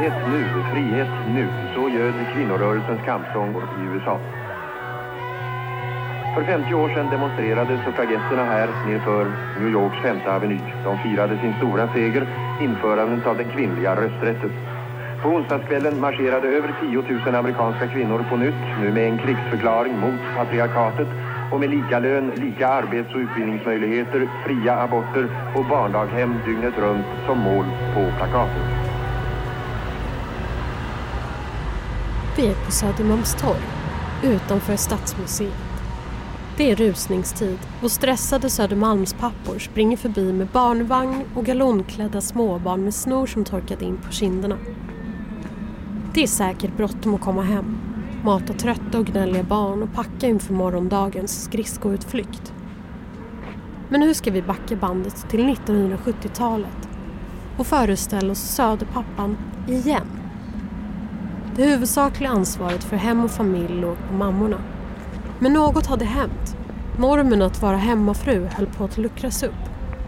Frihet 0.00 0.26
nu, 0.26 0.44
frihet 0.70 1.08
nu. 1.26 1.48
Så 1.74 1.88
göd 1.88 2.14
kvinnorörelsens 2.32 3.02
kampsång 3.02 3.54
i 3.78 3.82
USA. 3.82 4.20
För 6.34 6.44
50 6.44 6.74
år 6.74 6.88
sedan 6.88 7.08
demonstrerade 7.08 7.78
suffragetterna 7.78 8.44
här 8.44 8.68
nedför 8.86 9.26
New 9.58 9.68
Yorks 9.68 9.98
femte 10.02 10.32
aveny. 10.34 10.58
De 10.84 10.98
firade 10.98 11.38
sin 11.38 11.54
stora 11.54 11.88
seger, 11.88 12.26
införandet 12.58 13.26
av 13.26 13.36
den 13.36 13.48
kvinnliga 13.50 13.96
rösträtten. 13.96 14.50
På 15.22 15.28
onsdagskvällen 15.28 16.00
marscherade 16.00 16.48
över 16.48 16.72
10 16.80 17.02
000 17.26 17.34
amerikanska 17.34 17.86
kvinnor 17.86 18.24
på 18.30 18.36
nytt, 18.36 18.64
nu 18.78 18.92
med 18.92 19.04
en 19.04 19.18
krigsförklaring 19.18 19.98
mot 19.98 20.20
patriarkatet 20.36 21.08
och 21.50 21.60
med 21.60 21.70
lika 21.70 21.98
lön, 21.98 22.32
lika 22.36 22.66
arbets- 22.68 23.14
och 23.14 23.20
utbildningsmöjligheter, 23.20 24.28
fria 24.44 24.76
aborter 24.76 25.28
och 25.54 25.64
barndaghem 25.64 26.40
dygnet 26.44 26.78
runt 26.78 27.06
som 27.26 27.38
mål 27.38 27.66
på 27.94 28.12
plakatet. 28.18 28.79
Vi 32.40 32.46
är 32.46 32.64
på 32.64 32.70
Södermalmstorg, 32.70 33.60
utanför 34.22 34.76
Stadsmuseet. 34.76 35.52
Det 36.56 36.70
är 36.70 36.76
rusningstid 36.76 37.58
och 37.82 37.90
stressade 37.90 38.50
Södermalmspappor 38.50 39.58
springer 39.58 39.96
förbi 39.96 40.32
med 40.32 40.46
barnvagn 40.46 41.24
och 41.34 41.44
galonklädda 41.44 42.20
småbarn 42.20 42.84
med 42.84 42.94
snor 42.94 43.26
som 43.26 43.44
torkat 43.44 43.82
in 43.82 43.96
på 43.96 44.12
kinderna. 44.12 44.58
Det 46.14 46.22
är 46.22 46.26
säkert 46.26 46.76
bråttom 46.76 47.14
att 47.14 47.20
komma 47.20 47.42
hem, 47.42 47.78
mata 48.24 48.52
trötta 48.52 48.98
och 48.98 49.06
gnälliga 49.06 49.42
barn 49.42 49.82
och 49.82 49.92
packa 49.94 50.26
inför 50.26 50.54
morgondagens 50.54 51.44
skridskoutflykt. 51.44 52.52
Men 53.88 54.00
nu 54.00 54.14
ska 54.14 54.30
vi 54.30 54.42
backa 54.42 54.76
bandet 54.76 55.28
till 55.30 55.40
1970-talet 55.40 56.88
och 57.58 57.66
föreställa 57.66 58.32
oss 58.32 58.40
Söderpappan 58.40 59.36
igen. 59.68 60.19
Det 61.60 61.66
huvudsakliga 61.66 62.30
ansvaret 62.30 62.84
för 62.84 62.96
hem 62.96 63.24
och 63.24 63.30
familj 63.30 63.80
låg 63.80 63.96
på 64.08 64.14
mammorna. 64.14 64.62
Men 65.38 65.52
något 65.52 65.86
hade 65.86 66.04
hänt. 66.04 66.56
Normen 66.98 67.42
att 67.42 67.62
vara 67.62 67.76
hemmafru 67.76 68.46
höll 68.46 68.66
på 68.66 68.84
att 68.84 68.98
luckras 68.98 69.42
upp 69.42 69.62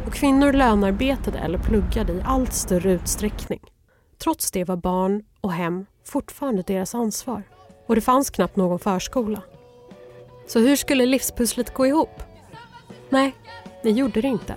och 0.06 0.12
kvinnor 0.12 0.52
lönarbetade 0.52 1.38
eller 1.38 1.58
pluggade 1.58 2.12
i 2.12 2.22
allt 2.24 2.52
större 2.52 2.92
utsträckning. 2.92 3.60
Trots 4.22 4.50
det 4.50 4.64
var 4.64 4.76
barn 4.76 5.22
och 5.40 5.52
hem 5.52 5.86
fortfarande 6.04 6.62
deras 6.62 6.94
ansvar 6.94 7.42
och 7.86 7.94
det 7.94 8.00
fanns 8.00 8.30
knappt 8.30 8.56
någon 8.56 8.78
förskola. 8.78 9.42
Så 10.46 10.58
hur 10.58 10.76
skulle 10.76 11.06
livspusslet 11.06 11.74
gå 11.74 11.86
ihop? 11.86 12.22
Nej, 13.08 13.34
det 13.82 13.90
gjorde 13.90 14.20
det 14.20 14.28
inte. 14.28 14.56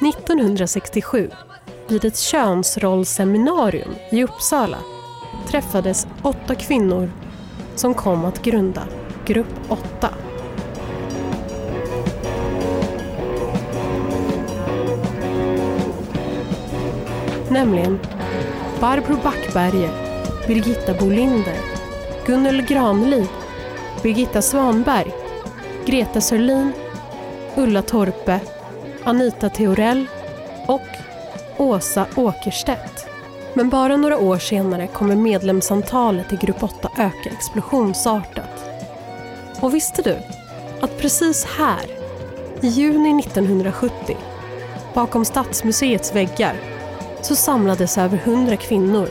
1967, 0.00 1.30
vid 1.88 2.04
ett 2.04 2.18
könsrollseminarium 2.18 3.94
i 4.10 4.24
Uppsala 4.24 4.78
träffades 5.48 6.06
åtta 6.22 6.54
kvinnor 6.54 7.10
som 7.74 7.94
kom 7.94 8.24
att 8.24 8.42
grunda 8.42 8.82
Grupp 9.26 9.54
8. 9.68 10.08
Nämligen 17.50 17.98
Barbro 18.80 19.16
Backberger, 19.22 19.90
Birgitta 20.46 20.94
Bolinder, 20.94 21.58
Gunnel 22.26 22.62
Granlid, 22.62 23.28
Birgitta 24.02 24.42
Svanberg, 24.42 25.12
Greta 25.86 26.20
Sörlin, 26.20 26.72
Ulla 27.56 27.82
Torpe, 27.82 28.40
Anita 29.04 29.50
Theorell 29.50 30.06
och 30.66 31.05
Åsa 31.58 32.06
Åkerstedt. 32.16 33.06
Men 33.54 33.70
bara 33.70 33.96
några 33.96 34.18
år 34.18 34.38
senare 34.38 34.86
kommer 34.86 35.16
medlemsantalet 35.16 36.32
i 36.32 36.36
Grupp 36.36 36.62
8 36.62 36.90
öka 36.98 37.30
explosionsartat. 37.30 38.64
Och 39.60 39.74
visste 39.74 40.02
du 40.02 40.16
att 40.80 40.98
precis 40.98 41.44
här, 41.44 41.84
i 42.60 42.66
juni 42.66 43.20
1970, 43.20 44.16
bakom 44.94 45.24
Stadsmuseets 45.24 46.14
väggar, 46.14 46.54
så 47.22 47.36
samlades 47.36 47.98
över 47.98 48.16
hundra 48.18 48.56
kvinnor 48.56 49.08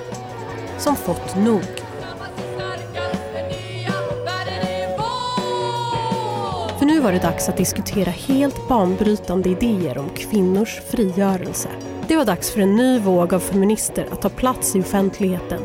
som 0.77 0.95
fått 0.95 1.35
nog. 1.35 1.63
För 6.79 6.85
nu 6.85 6.99
var 6.99 7.11
det 7.11 7.19
dags 7.19 7.49
att 7.49 7.57
diskutera 7.57 8.11
helt 8.11 8.67
banbrytande 8.67 9.49
idéer 9.49 9.97
om 9.97 10.09
kvinnors 10.09 10.81
frigörelse. 10.89 11.69
Det 12.07 12.15
var 12.15 12.25
dags 12.25 12.51
för 12.51 12.59
en 12.59 12.75
ny 12.75 12.99
våg 12.99 13.33
av 13.33 13.39
feminister 13.39 14.07
att 14.11 14.21
ta 14.21 14.29
plats 14.29 14.75
i 14.75 14.79
offentligheten. 14.79 15.61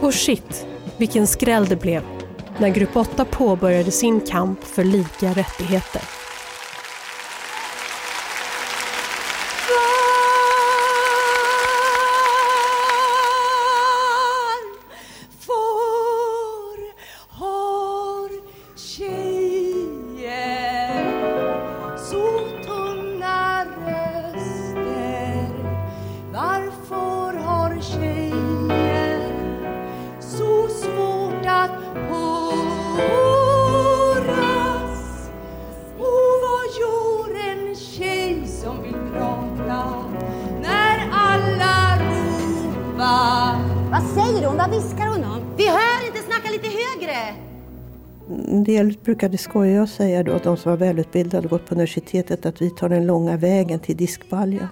Och 0.00 0.14
shit, 0.14 0.66
vilken 0.96 1.26
skräll 1.26 1.66
det 1.66 1.76
blev 1.76 2.02
när 2.58 2.68
Grupp 2.68 2.96
8 2.96 3.24
påbörjade 3.24 3.90
sin 3.90 4.20
kamp 4.20 4.64
för 4.64 4.84
lika 4.84 5.28
rättigheter. 5.28 6.19
Brukade 49.04 49.38
skoja 49.38 49.82
och 49.82 49.88
säga 49.88 50.22
då 50.22 50.32
att 50.32 50.42
de 50.42 50.56
som 50.56 50.70
var 50.70 50.76
välutbildade 50.76 51.44
och 51.44 51.50
gått 51.50 51.66
på 51.66 51.74
universitetet 51.74 52.46
att 52.46 52.62
vi 52.62 52.70
tar 52.70 52.88
den 52.88 53.06
långa 53.06 53.36
vägen 53.36 53.80
till 53.80 53.96
diskbalja. 53.96 54.68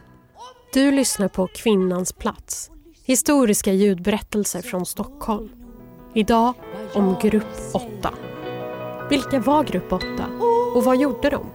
Du 0.73 0.91
lyssnar 0.91 1.29
på 1.29 1.47
Kvinnans 1.47 2.13
plats. 2.13 2.71
Historiska 3.05 3.73
ljudberättelser 3.73 4.63
från 4.63 4.87
Stockholm. 4.87 5.49
Idag 6.15 6.55
om 6.95 7.17
Grupp 7.23 7.45
8. 7.73 8.15
Vilka 9.11 9.41
var 9.41 9.65
Grupp 9.65 9.93
8 9.93 10.07
och 10.75 10.85
vad 10.85 10.97
gjorde 10.97 11.31
de? 11.31 11.47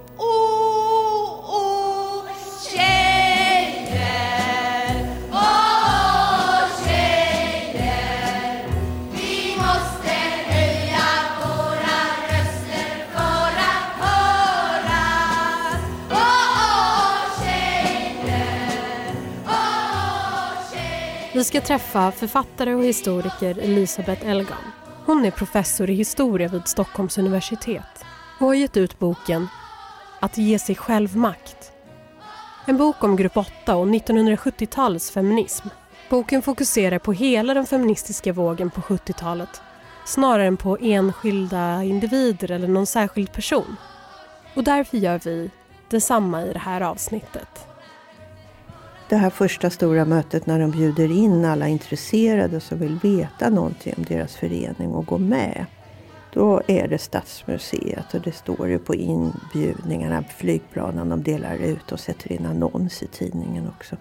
Vi 21.44 21.48
ska 21.48 21.62
träffa 21.62 22.12
författare 22.12 22.76
och 22.76 22.84
historiker 22.84 23.60
Elisabeth 23.60 24.30
Elgan. 24.30 24.72
Hon 25.06 25.26
är 25.26 25.32
professor 25.32 25.90
i 25.90 25.94
historia 25.94 26.48
vid 26.48 26.68
Stockholms 26.68 27.18
universitet 27.18 28.06
och 28.40 28.48
har 28.48 28.54
gett 28.54 28.78
ut 28.78 29.00
boken 29.00 29.48
Att 30.20 30.38
ge 30.38 30.60
sig 30.60 30.76
själv 30.76 31.18
makt. 31.18 31.72
En 32.66 32.78
bok 32.78 33.04
om 33.04 33.16
grupp 33.16 33.38
8 33.38 33.76
och 33.76 33.88
1970-talets 33.88 35.12
feminism. 35.12 35.68
Boken 36.10 36.42
fokuserar 36.42 37.00
på 37.00 37.14
hela 37.14 37.54
den 37.54 37.66
feministiska 37.66 38.34
vågen 38.34 38.70
på 38.70 38.82
70-talet 38.82 39.62
snarare 40.06 40.48
än 40.48 40.58
på 40.58 40.78
enskilda 40.82 41.84
individer 41.84 42.52
eller 42.52 42.68
någon 42.68 42.86
särskild 42.86 43.34
person. 43.34 43.76
Och 44.56 44.64
därför 44.64 44.98
gör 44.98 45.20
vi 45.24 45.50
detsamma 45.90 46.44
i 46.44 46.54
det 46.54 46.60
här 46.60 46.82
avsnittet 46.82 47.73
det 49.10 49.16
här 49.16 49.30
första 49.30 49.70
stora 49.70 50.06
mötet 50.06 50.46
när 50.46 50.60
de 50.60 50.72
bjuder 50.72 51.12
in 51.12 51.46
alla 51.46 51.68
intresserade 51.68 52.60
som 52.60 52.80
vill 52.80 53.00
veta 53.04 53.50
någonting 53.50 53.94
om 53.98 54.04
deras 54.04 54.36
förening 54.36 54.92
och 54.94 55.06
gå 55.06 55.18
med. 55.18 55.66
Då 56.34 56.62
är 56.68 56.88
det 56.88 56.98
Stadsmuseet 56.98 58.14
och 58.14 58.22
det 58.22 58.32
står 58.32 58.68
ju 58.68 58.80
på 58.80 58.96
inbjudningarna, 58.96 60.24
flygplanen 60.38 61.10
de 61.10 61.24
delar 61.24 61.56
ut 61.56 61.92
och 61.92 62.00
sätter 62.00 62.32
in 62.32 62.46
annons 62.46 63.04
i 63.04 63.08
tidningen 63.08 63.68
också. 63.68 63.96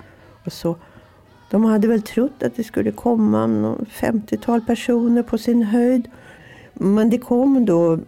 Och 0.45 0.53
så, 0.53 0.77
de 1.51 1.65
hade 1.65 1.89
väl 1.89 2.03
trott 2.03 2.43
att 2.43 2.57
det 2.57 2.65
skulle 2.65 2.93
komma 2.93 3.47
50-tal 3.91 4.61
personer 4.61 5.23
på 5.23 5.39
sin 5.39 5.63
höjd. 5.63 6.11
Men 6.75 7.11
det 7.11 7.19
kom 7.19 7.65
då, 7.65 7.99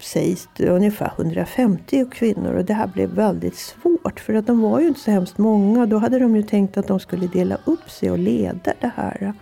sägs 0.00 0.48
det, 0.56 0.68
ungefär 0.68 1.12
150 1.16 2.04
kvinnor 2.10 2.52
och 2.52 2.64
det 2.64 2.74
här 2.74 2.86
blev 2.86 3.10
väldigt 3.10 3.56
svårt 3.56 4.20
för 4.20 4.34
att 4.34 4.46
de 4.46 4.60
var 4.60 4.80
ju 4.80 4.88
inte 4.88 5.00
så 5.00 5.10
hemskt 5.10 5.38
många. 5.38 5.86
Då 5.86 5.98
hade 5.98 6.18
de 6.18 6.36
ju 6.36 6.42
tänkt 6.42 6.76
att 6.76 6.86
de 6.86 7.00
skulle 7.00 7.26
dela 7.26 7.58
upp 7.64 7.90
sig 7.90 8.10
och 8.10 8.18
leda 8.18 8.72
det 8.80 8.90
här. 8.96 9.32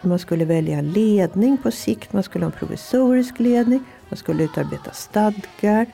Man 0.00 0.18
skulle 0.18 0.44
välja 0.44 0.78
en 0.78 0.92
ledning 0.92 1.56
på 1.56 1.70
sikt, 1.70 2.12
man 2.12 2.22
skulle 2.22 2.44
ha 2.44 2.52
en 2.52 2.58
provisorisk 2.58 3.40
ledning, 3.40 3.80
man 4.08 4.16
skulle 4.16 4.42
utarbeta 4.42 4.90
stadgar. 4.92 5.86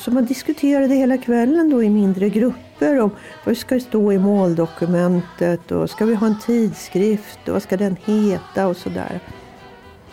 Så 0.00 0.10
man 0.10 0.24
diskuterade 0.24 0.94
hela 0.94 1.18
kvällen 1.18 1.70
då 1.70 1.82
i 1.82 1.90
mindre 1.90 2.28
grupper 2.28 3.00
om 3.00 3.10
vad 3.44 3.56
ska 3.56 3.74
det 3.74 3.80
stå 3.80 4.12
i 4.12 4.18
måldokumentet 4.18 5.70
och 5.72 5.90
ska 5.90 6.04
vi 6.04 6.14
ha 6.14 6.26
en 6.26 6.38
tidskrift 6.40 7.48
och 7.48 7.52
vad 7.52 7.62
ska 7.62 7.76
den 7.76 7.96
heta 8.04 8.66
och 8.66 8.76
sådär. 8.76 9.20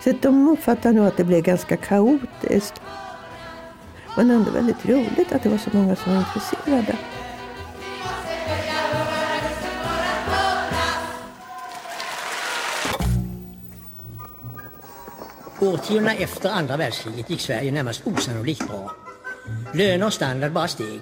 Så 0.03 0.12
de 0.21 0.50
uppfattar 0.50 0.94
nog 0.94 1.07
att 1.07 1.18
det 1.18 1.24
blev 1.24 1.42
ganska 1.42 1.77
kaotiskt. 1.77 2.81
Men 4.18 4.31
ändå 4.31 4.51
väldigt 4.51 4.86
roligt 4.86 5.31
att 5.31 5.44
det 5.44 5.50
var 5.50 5.57
så 5.57 5.69
många 5.74 5.95
som 5.95 6.13
var 6.13 6.19
intresserade. 6.19 6.98
Årtiondena 15.59 16.13
efter 16.13 16.50
andra 16.50 16.77
världskriget 16.77 17.30
gick 17.30 17.42
Sverige 17.42 17.71
närmast 17.71 18.07
osannolikt 18.07 18.68
bra. 18.68 18.92
Löner 19.74 20.06
och 20.06 20.13
standard 20.13 20.51
bara 20.51 20.68
steg 20.68 21.01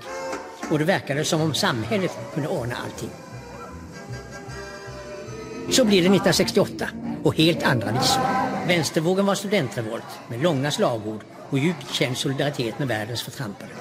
och 0.72 0.80
det 0.80 0.86
verkade 0.86 1.25
som 1.25 1.42
om 1.42 1.54
samhället 1.54 2.12
kunde 2.34 2.50
ordna 2.50 2.75
allting. 2.75 3.10
Så 5.69 5.86
blir 5.86 6.02
det 6.02 6.16
1968 6.16 6.90
och 7.24 7.36
helt 7.36 7.63
andra 7.63 7.92
visor. 7.92 8.39
Vänstervågen 8.69 9.25
var 9.25 9.36
studentrevolt 9.36 10.19
med 10.30 10.44
långa 10.44 10.71
slagord 10.71 11.24
och 11.50 11.60
djupt 11.60 11.94
känd 11.94 12.18
solidaritet 12.18 12.80
med 12.80 12.88
världens 12.88 13.24
förtrampade. 13.24 13.71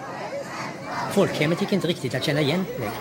Folkhemmet 1.12 1.60
gick 1.60 1.72
inte 1.72 1.88
riktigt 1.88 2.14
att 2.14 2.24
känna 2.24 2.40
igen 2.40 2.64
längre. 2.78 2.92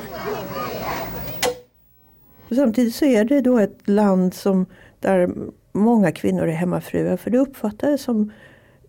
Samtidigt 2.55 2.95
så 2.95 3.05
är 3.05 3.23
det 3.23 3.41
då 3.41 3.57
ett 3.57 3.79
land 3.85 4.33
som, 4.33 4.65
där 4.99 5.29
många 5.71 6.11
kvinnor 6.11 6.47
är 6.47 6.51
hemmafruar 6.51 7.17
för 7.17 7.31
det 7.31 7.37
uppfattades 7.37 8.01
som 8.01 8.31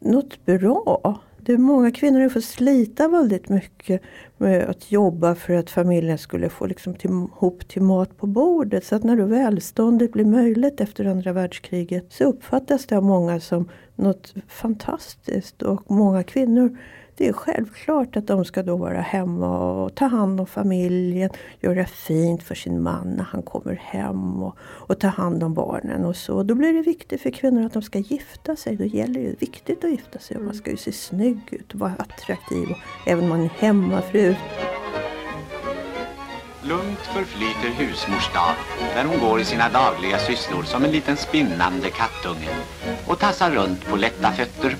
något 0.00 0.44
bra. 0.44 1.20
Det 1.48 1.54
är 1.54 1.58
många 1.58 1.90
kvinnor 1.90 2.20
som 2.20 2.30
får 2.30 2.40
slita 2.40 3.08
väldigt 3.08 3.48
mycket 3.48 4.02
med 4.36 4.68
att 4.68 4.92
jobba 4.92 5.34
för 5.34 5.54
att 5.54 5.70
familjen 5.70 6.18
skulle 6.18 6.48
få 6.48 6.66
liksom 6.66 6.94
till, 6.94 7.10
ihop 7.10 7.68
till 7.68 7.82
mat 7.82 8.16
på 8.16 8.26
bordet. 8.26 8.84
Så 8.84 8.96
att 8.96 9.04
när 9.04 9.16
då 9.16 9.24
välståndet 9.24 10.12
blir 10.12 10.24
möjligt 10.24 10.80
efter 10.80 11.04
andra 11.04 11.32
världskriget 11.32 12.06
så 12.08 12.24
uppfattas 12.24 12.86
det 12.86 12.96
av 12.96 13.04
många 13.04 13.40
som 13.40 13.68
något 13.96 14.34
fantastiskt. 14.48 15.62
Och 15.62 15.90
många 15.90 16.22
kvinnor 16.22 16.78
det 17.18 17.28
är 17.28 17.32
självklart 17.32 18.16
att 18.16 18.26
de 18.26 18.44
ska 18.44 18.62
då 18.62 18.76
vara 18.76 19.00
hemma 19.00 19.58
och 19.58 19.94
ta 19.94 20.06
hand 20.06 20.40
om 20.40 20.46
familjen, 20.46 21.30
göra 21.60 21.86
fint 21.86 22.42
för 22.42 22.54
sin 22.54 22.82
man 22.82 23.08
när 23.16 23.24
han 23.24 23.42
kommer 23.42 23.74
hem 23.74 24.42
och, 24.42 24.56
och 24.60 24.98
ta 24.98 25.08
hand 25.08 25.42
om 25.42 25.54
barnen 25.54 26.04
och 26.04 26.16
så. 26.16 26.42
Då 26.42 26.54
blir 26.54 26.72
det 26.72 26.82
viktigt 26.82 27.20
för 27.20 27.30
kvinnor 27.30 27.66
att 27.66 27.72
de 27.72 27.82
ska 27.82 27.98
gifta 27.98 28.56
sig. 28.56 28.76
Då 28.76 28.84
gäller 28.84 29.20
det 29.20 29.42
viktigt 29.42 29.84
att 29.84 29.90
gifta 29.90 30.18
sig 30.18 30.36
och 30.36 30.42
man 30.42 30.54
ska 30.54 30.70
ju 30.70 30.76
se 30.76 30.92
snygg 30.92 31.40
ut 31.50 31.74
och 31.74 31.80
vara 31.80 31.94
attraktiv. 31.98 32.68
Och 32.70 33.08
även 33.08 33.24
om 33.24 33.30
man 33.30 33.40
är 33.40 33.50
hemmafru. 33.58 34.34
Lugnt 36.62 36.98
förflyter 36.98 37.68
husmors 37.68 38.32
dag 38.34 38.54
där 38.94 39.04
hon 39.04 39.28
går 39.28 39.40
i 39.40 39.44
sina 39.44 39.68
dagliga 39.68 40.18
sysslor 40.18 40.62
som 40.62 40.84
en 40.84 40.90
liten 40.90 41.16
spinnande 41.16 41.90
kattunge 41.90 42.50
och 43.06 43.18
tassar 43.18 43.50
runt 43.50 43.84
på 43.86 43.96
lätta 43.96 44.32
fötter 44.32 44.76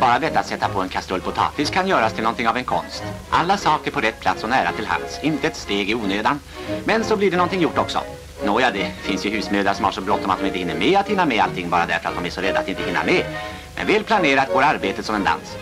bara 0.00 0.18
detta 0.18 0.40
att 0.40 0.46
sätta 0.46 0.68
på 0.68 0.80
en 0.80 0.88
kastrull 0.88 1.20
potatis 1.20 1.70
kan 1.70 1.88
göras 1.88 2.12
till 2.12 2.22
någonting 2.22 2.48
av 2.48 2.56
en 2.56 2.64
konst. 2.64 3.02
Alla 3.30 3.56
saker 3.56 3.90
på 3.90 4.00
rätt 4.00 4.20
plats 4.20 4.44
och 4.44 4.50
nära 4.50 4.72
till 4.72 4.86
hands. 4.86 5.18
Inte 5.22 5.46
ett 5.46 5.56
steg 5.56 5.90
i 5.90 5.94
onödan. 5.94 6.40
Men 6.84 7.04
så 7.04 7.16
blir 7.16 7.30
det 7.30 7.36
någonting 7.36 7.60
gjort 7.60 7.78
också. 7.78 7.98
Nåja, 8.44 8.70
det 8.70 8.90
finns 8.90 9.26
ju 9.26 9.30
husmödrar 9.30 9.74
som 9.74 9.84
har 9.84 9.92
så 9.92 10.00
bråttom 10.00 10.30
att 10.30 10.38
de 10.38 10.46
inte 10.46 10.58
hinner 10.58 10.78
med 10.78 10.98
att 10.98 11.08
hinna 11.08 11.26
med 11.26 11.40
allting 11.40 11.70
bara 11.70 11.86
därför 11.86 12.08
att 12.08 12.14
de 12.14 12.26
är 12.26 12.30
så 12.30 12.40
rädda 12.40 12.60
att 12.60 12.68
inte 12.68 12.82
hinna 12.82 13.04
med. 13.04 13.24
Men 13.76 13.86
väl 13.86 14.04
planerat 14.04 14.52
går 14.52 14.62
arbetet 14.62 15.04
som 15.04 15.14
en 15.14 15.24
dans. 15.24 15.56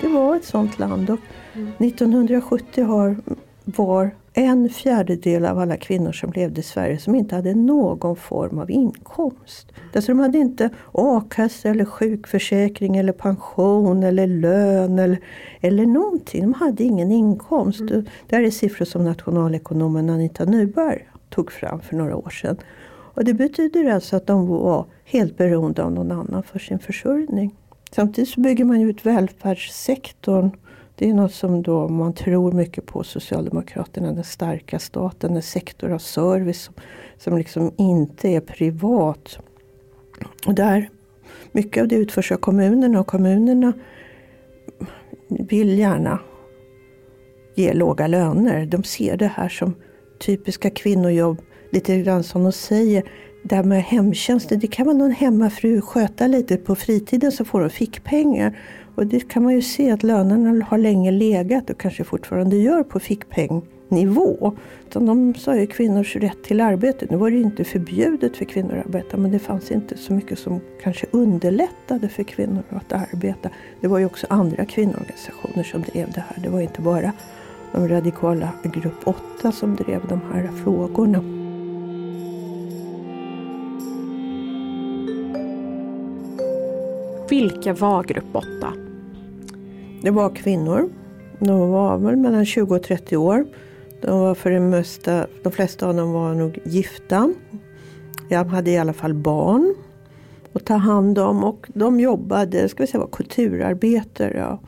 Det 0.00 0.08
var 0.08 0.36
ett 0.36 0.44
sånt 0.44 0.78
land 0.78 1.10
och 1.10 1.18
1970 1.52 2.84
har, 2.84 3.16
var 3.64 4.10
en 4.36 4.68
fjärdedel 4.68 5.44
av 5.44 5.58
alla 5.58 5.76
kvinnor 5.76 6.12
som 6.12 6.32
levde 6.32 6.60
i 6.60 6.62
Sverige 6.62 6.98
som 6.98 7.14
inte 7.14 7.34
hade 7.34 7.54
någon 7.54 8.16
form 8.16 8.58
av 8.58 8.70
inkomst. 8.70 9.72
Alltså 9.94 10.12
de 10.12 10.18
hade 10.18 10.38
inte 10.38 10.70
a-kassa 10.92 11.68
eller 11.68 11.84
sjukförsäkring 11.84 12.96
eller 12.96 13.12
pension 13.12 14.02
eller 14.02 14.26
lön 14.26 14.98
eller, 14.98 15.18
eller 15.60 15.86
någonting. 15.86 16.42
De 16.42 16.54
hade 16.54 16.84
ingen 16.84 17.12
inkomst. 17.12 17.80
Mm. 17.80 18.04
Det 18.28 18.36
här 18.36 18.42
är 18.42 18.50
siffror 18.50 18.84
som 18.84 19.04
nationalekonomen 19.04 20.10
Anita 20.10 20.44
Nyberg 20.44 21.08
tog 21.30 21.52
fram 21.52 21.80
för 21.80 21.96
några 21.96 22.16
år 22.16 22.30
sedan. 22.30 22.56
Och 23.14 23.24
det 23.24 23.34
betyder 23.34 23.90
alltså 23.90 24.16
att 24.16 24.26
de 24.26 24.46
var 24.46 24.86
helt 25.04 25.36
beroende 25.36 25.84
av 25.84 25.92
någon 25.92 26.12
annan 26.12 26.42
för 26.42 26.58
sin 26.58 26.78
försörjning. 26.78 27.54
Samtidigt 27.90 28.30
så 28.30 28.40
bygger 28.40 28.64
man 28.64 28.80
ut 28.80 29.06
välfärdssektorn 29.06 30.50
det 30.96 31.10
är 31.10 31.14
något 31.14 31.34
som 31.34 31.62
då 31.62 31.88
man 31.88 32.12
tror 32.12 32.52
mycket 32.52 32.86
på 32.86 33.04
Socialdemokraterna, 33.04 34.12
den 34.12 34.24
starka 34.24 34.78
staten, 34.78 35.36
en 35.36 35.42
sektor 35.42 35.92
av 35.92 35.98
service 35.98 36.62
som, 36.62 36.74
som 37.18 37.38
liksom 37.38 37.72
inte 37.76 38.28
är 38.28 38.40
privat. 38.40 39.38
Och 40.46 40.54
där, 40.54 40.88
mycket 41.52 41.82
av 41.82 41.88
det 41.88 41.96
utförs 41.96 42.32
av 42.32 42.36
kommunerna 42.36 43.00
och 43.00 43.06
kommunerna 43.06 43.72
vill 45.28 45.78
gärna 45.78 46.18
ge 47.54 47.72
låga 47.72 48.06
löner. 48.06 48.66
De 48.66 48.84
ser 48.84 49.16
det 49.16 49.26
här 49.26 49.48
som 49.48 49.74
typiska 50.18 50.70
kvinnojobb, 50.70 51.42
lite 51.70 52.02
grann 52.02 52.22
som 52.22 52.42
de 52.42 52.52
säger. 52.52 53.02
Det 53.44 53.54
här 53.54 53.62
med 53.62 53.82
hemtjänsten, 53.82 54.58
det 54.58 54.66
kan 54.66 54.86
väl 54.86 54.96
någon 54.96 55.10
hemmafru 55.10 55.80
sköta 55.80 56.26
lite 56.26 56.56
på 56.56 56.74
fritiden 56.74 57.32
så 57.32 57.44
får 57.44 57.60
hon 57.60 57.70
fickpengar. 57.70 58.58
Och 58.94 59.06
det 59.06 59.28
kan 59.28 59.42
man 59.42 59.52
ju 59.52 59.62
se 59.62 59.90
att 59.90 60.02
lönerna 60.02 60.64
har 60.64 60.78
länge 60.78 61.10
legat 61.10 61.70
och 61.70 61.78
kanske 61.78 62.04
fortfarande 62.04 62.56
gör 62.56 62.82
på 62.82 63.00
fickpengnivå. 63.00 64.56
Utan 64.88 65.06
de 65.06 65.34
sa 65.34 65.56
ju 65.56 65.66
kvinnors 65.66 66.16
rätt 66.16 66.44
till 66.44 66.60
arbete. 66.60 67.06
Nu 67.10 67.16
var 67.16 67.30
det 67.30 67.36
ju 67.36 67.42
inte 67.42 67.64
förbjudet 67.64 68.36
för 68.36 68.44
kvinnor 68.44 68.76
att 68.78 68.86
arbeta 68.86 69.16
men 69.16 69.32
det 69.32 69.38
fanns 69.38 69.70
inte 69.70 69.96
så 69.96 70.12
mycket 70.12 70.38
som 70.38 70.60
kanske 70.82 71.06
underlättade 71.10 72.08
för 72.08 72.22
kvinnor 72.22 72.62
att 72.68 72.92
arbeta. 72.92 73.50
Det 73.80 73.88
var 73.88 73.98
ju 73.98 74.06
också 74.06 74.26
andra 74.30 74.64
kvinnoorganisationer 74.64 75.62
som 75.62 75.82
drev 75.82 76.12
det 76.12 76.24
här. 76.28 76.42
Det 76.42 76.48
var 76.48 76.60
inte 76.60 76.80
bara 76.80 77.12
de 77.72 77.88
radikala 77.88 78.48
grupp 78.62 79.08
8 79.38 79.52
som 79.52 79.76
drev 79.76 80.00
de 80.08 80.20
här 80.32 80.50
frågorna. 80.64 81.44
Vilka 87.28 87.72
var 87.72 88.04
grupp 88.04 88.36
8? 88.36 88.48
Det 90.04 90.10
var 90.10 90.30
kvinnor. 90.30 90.90
De 91.38 91.70
var 91.70 91.98
väl 91.98 92.16
mellan 92.16 92.46
20 92.46 92.74
och 92.74 92.82
30 92.82 93.16
år. 93.16 93.46
De, 94.00 94.20
var 94.20 94.34
för 94.34 94.50
det 94.50 94.60
mesta, 94.60 95.26
de 95.42 95.52
flesta 95.52 95.88
av 95.88 95.94
dem 95.94 96.12
var 96.12 96.34
nog 96.34 96.58
gifta. 96.64 97.32
Jag 98.28 98.44
hade 98.44 98.70
i 98.70 98.78
alla 98.78 98.92
fall 98.92 99.14
barn 99.14 99.74
att 100.52 100.64
ta 100.64 100.74
hand 100.74 101.18
om 101.18 101.44
och 101.44 101.66
de 101.74 102.00
jobbade, 102.00 102.68
ska 102.68 102.82
vi 102.82 102.86
säga 102.86 103.00
var 103.00 103.08
kulturarbetare 103.12 104.36
ja, 104.36 104.58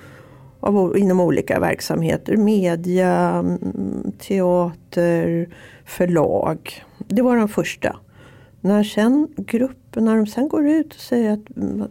av, 0.61 0.99
inom 0.99 1.21
olika 1.21 1.61
verksamheter. 1.61 2.37
Media, 2.37 3.13
mm, 3.29 4.13
teater, 4.19 5.49
förlag. 5.85 6.85
Det 6.99 7.23
var 7.23 7.37
de 7.37 7.49
första. 7.49 7.97
När 8.61 8.85
sen 8.85 9.29
gruppen, 9.37 10.05
när 10.05 10.17
de 10.17 10.27
sen 10.27 10.49
går 10.49 10.69
ut 10.69 10.95
och 10.95 11.01
säger 11.01 11.33
att 11.33 11.57
mm, 11.57 11.89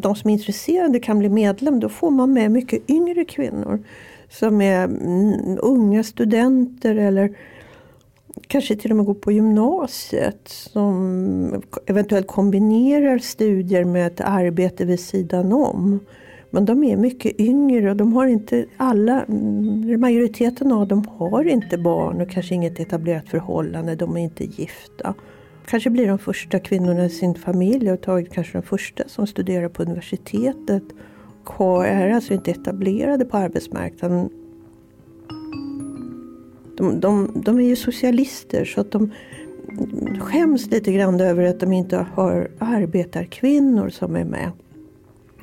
de 0.00 0.14
som 0.14 0.30
är 0.30 0.34
intresserade 0.34 1.00
kan 1.00 1.18
bli 1.18 1.28
medlem, 1.28 1.80
då 1.80 1.88
får 1.88 2.10
man 2.10 2.32
med 2.32 2.50
mycket 2.50 2.90
yngre 2.90 3.24
kvinnor. 3.24 3.82
Som 4.30 4.60
är 4.60 4.84
mm, 4.84 5.58
unga 5.62 6.02
studenter 6.04 6.96
eller 6.96 7.36
kanske 8.46 8.76
till 8.76 8.90
och 8.90 8.96
med 8.96 9.06
går 9.06 9.14
på 9.14 9.32
gymnasiet. 9.32 10.48
Som 10.48 11.62
eventuellt 11.86 12.26
kombinerar 12.26 13.18
studier 13.18 13.84
med 13.84 14.06
ett 14.06 14.20
arbete 14.20 14.84
vid 14.84 15.00
sidan 15.00 15.52
om. 15.52 16.00
Men 16.50 16.64
de 16.64 16.84
är 16.84 16.96
mycket 16.96 17.40
yngre 17.40 17.90
och 17.90 17.96
de 17.96 18.12
har 18.12 18.26
inte 18.26 18.66
alla, 18.76 19.22
mm, 19.22 20.00
majoriteten 20.00 20.72
av 20.72 20.88
dem 20.88 21.04
har 21.08 21.44
inte 21.44 21.78
barn 21.78 22.20
och 22.20 22.30
kanske 22.30 22.54
inget 22.54 22.80
etablerat 22.80 23.28
förhållande, 23.28 23.94
de 23.94 24.16
är 24.16 24.20
inte 24.20 24.44
gifta 24.44 25.14
kanske 25.66 25.90
blir 25.90 26.08
de 26.08 26.18
första 26.18 26.58
kvinnorna 26.58 27.04
i 27.04 27.10
sin 27.10 27.34
familj 27.34 27.92
och 27.92 28.00
tagit 28.00 28.32
kanske 28.32 28.58
de 28.58 28.62
första 28.62 29.08
som 29.08 29.26
studerar 29.26 29.68
på 29.68 29.82
universitetet. 29.82 30.82
Och 31.44 31.86
är 31.86 32.10
alltså 32.10 32.34
inte 32.34 32.50
etablerade 32.50 33.24
på 33.24 33.36
arbetsmarknaden. 33.36 34.28
De, 36.76 37.00
de, 37.00 37.32
de 37.34 37.58
är 37.58 37.64
ju 37.64 37.76
socialister 37.76 38.64
så 38.64 38.80
att 38.80 38.90
de 38.90 39.10
skäms 40.20 40.66
lite 40.66 40.92
grann 40.92 41.20
över 41.20 41.42
att 41.42 41.60
de 41.60 41.72
inte 41.72 42.06
har 42.14 42.50
arbetarkvinnor 42.58 43.88
som 43.88 44.16
är 44.16 44.24
med. 44.24 44.50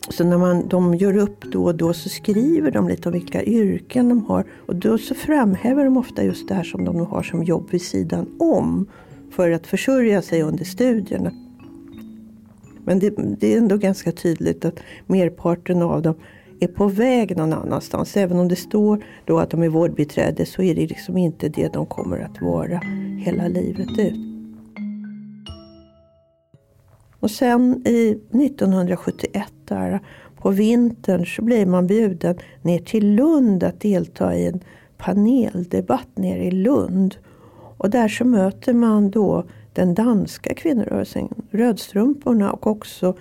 Så 0.10 0.24
när 0.24 0.38
man, 0.38 0.68
de 0.68 0.96
gör 0.96 1.18
upp 1.18 1.42
då 1.42 1.64
och 1.64 1.76
då 1.76 1.94
så 1.94 2.10
skriver 2.10 2.72
de 2.72 2.88
lite 2.88 3.10
om 3.10 3.14
vilka 3.14 3.44
yrken 3.44 4.10
de 4.10 4.26
har. 4.26 4.46
Och 4.66 4.76
då 4.76 4.98
så 4.98 5.16
framhäver 5.16 5.86
de 5.86 5.98
ofta 5.98 6.24
just 6.24 6.48
det 6.48 6.54
här 6.54 6.64
som 6.64 6.86
de 6.86 7.06
har 7.06 7.24
som 7.24 7.44
jobb 7.44 7.68
vid 7.72 7.82
sidan 7.82 8.28
om. 8.40 8.88
För 9.36 9.52
att 9.52 9.68
försörja 9.68 10.22
sig 10.22 10.42
under 10.42 10.66
studierna. 10.66 11.32
Men 12.86 13.00
det, 13.00 13.14
det 13.40 13.54
är 13.54 13.58
ändå 13.58 13.78
ganska 13.78 14.12
tydligt 14.12 14.66
att 14.66 14.80
merparten 15.08 15.82
av 15.82 16.02
dem 16.02 16.16
är 16.60 16.68
på 16.68 16.88
väg 16.88 17.38
någon 17.38 17.54
annanstans. 17.54 18.18
Även 18.18 18.40
om 18.40 18.48
det 18.48 18.56
står 18.56 19.04
då 19.26 19.40
att 19.40 19.50
de 19.50 19.64
är 19.64 19.70
vårdbiträde 19.70 20.46
så 20.46 20.62
är 20.62 20.76
det 20.76 20.88
liksom 20.88 21.18
inte 21.18 21.50
det 21.50 21.74
de 21.74 21.86
kommer 21.86 22.20
att 22.20 22.42
vara 22.42 22.82
hela 23.20 23.48
livet 23.48 24.00
ut. 24.00 24.16
Och 27.20 27.32
sen 27.32 27.84
i 27.86 28.10
1971 28.32 29.54
där, 29.66 30.00
på 30.38 30.50
vintern 30.50 31.26
så 31.26 31.42
blir 31.42 31.66
man 31.66 31.88
bjuden 31.88 32.38
ner 32.62 32.80
till 32.80 33.16
Lund 33.16 33.64
att 33.64 33.82
delta 33.82 34.36
i 34.36 34.48
en 34.48 34.60
paneldebatt 34.98 36.10
nere 36.16 36.44
i 36.44 36.52
Lund. 36.52 37.16
Och 37.84 37.90
där 37.90 38.08
så 38.08 38.26
möter 38.26 38.74
man 38.74 39.10
då 39.10 39.44
den 39.74 39.94
danska 39.94 40.54
kvinnorörelsen, 40.54 41.30
Rödstrumporna 41.52 42.52
och 42.52 42.68
också 42.68 43.18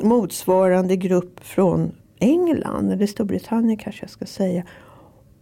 motsvarande 0.00 0.96
grupp 0.96 1.40
från 1.44 1.92
England, 2.18 2.92
eller 2.92 3.06
Storbritannien 3.06 3.76
kanske 3.76 4.02
jag 4.02 4.10
ska 4.10 4.26
säga. 4.26 4.64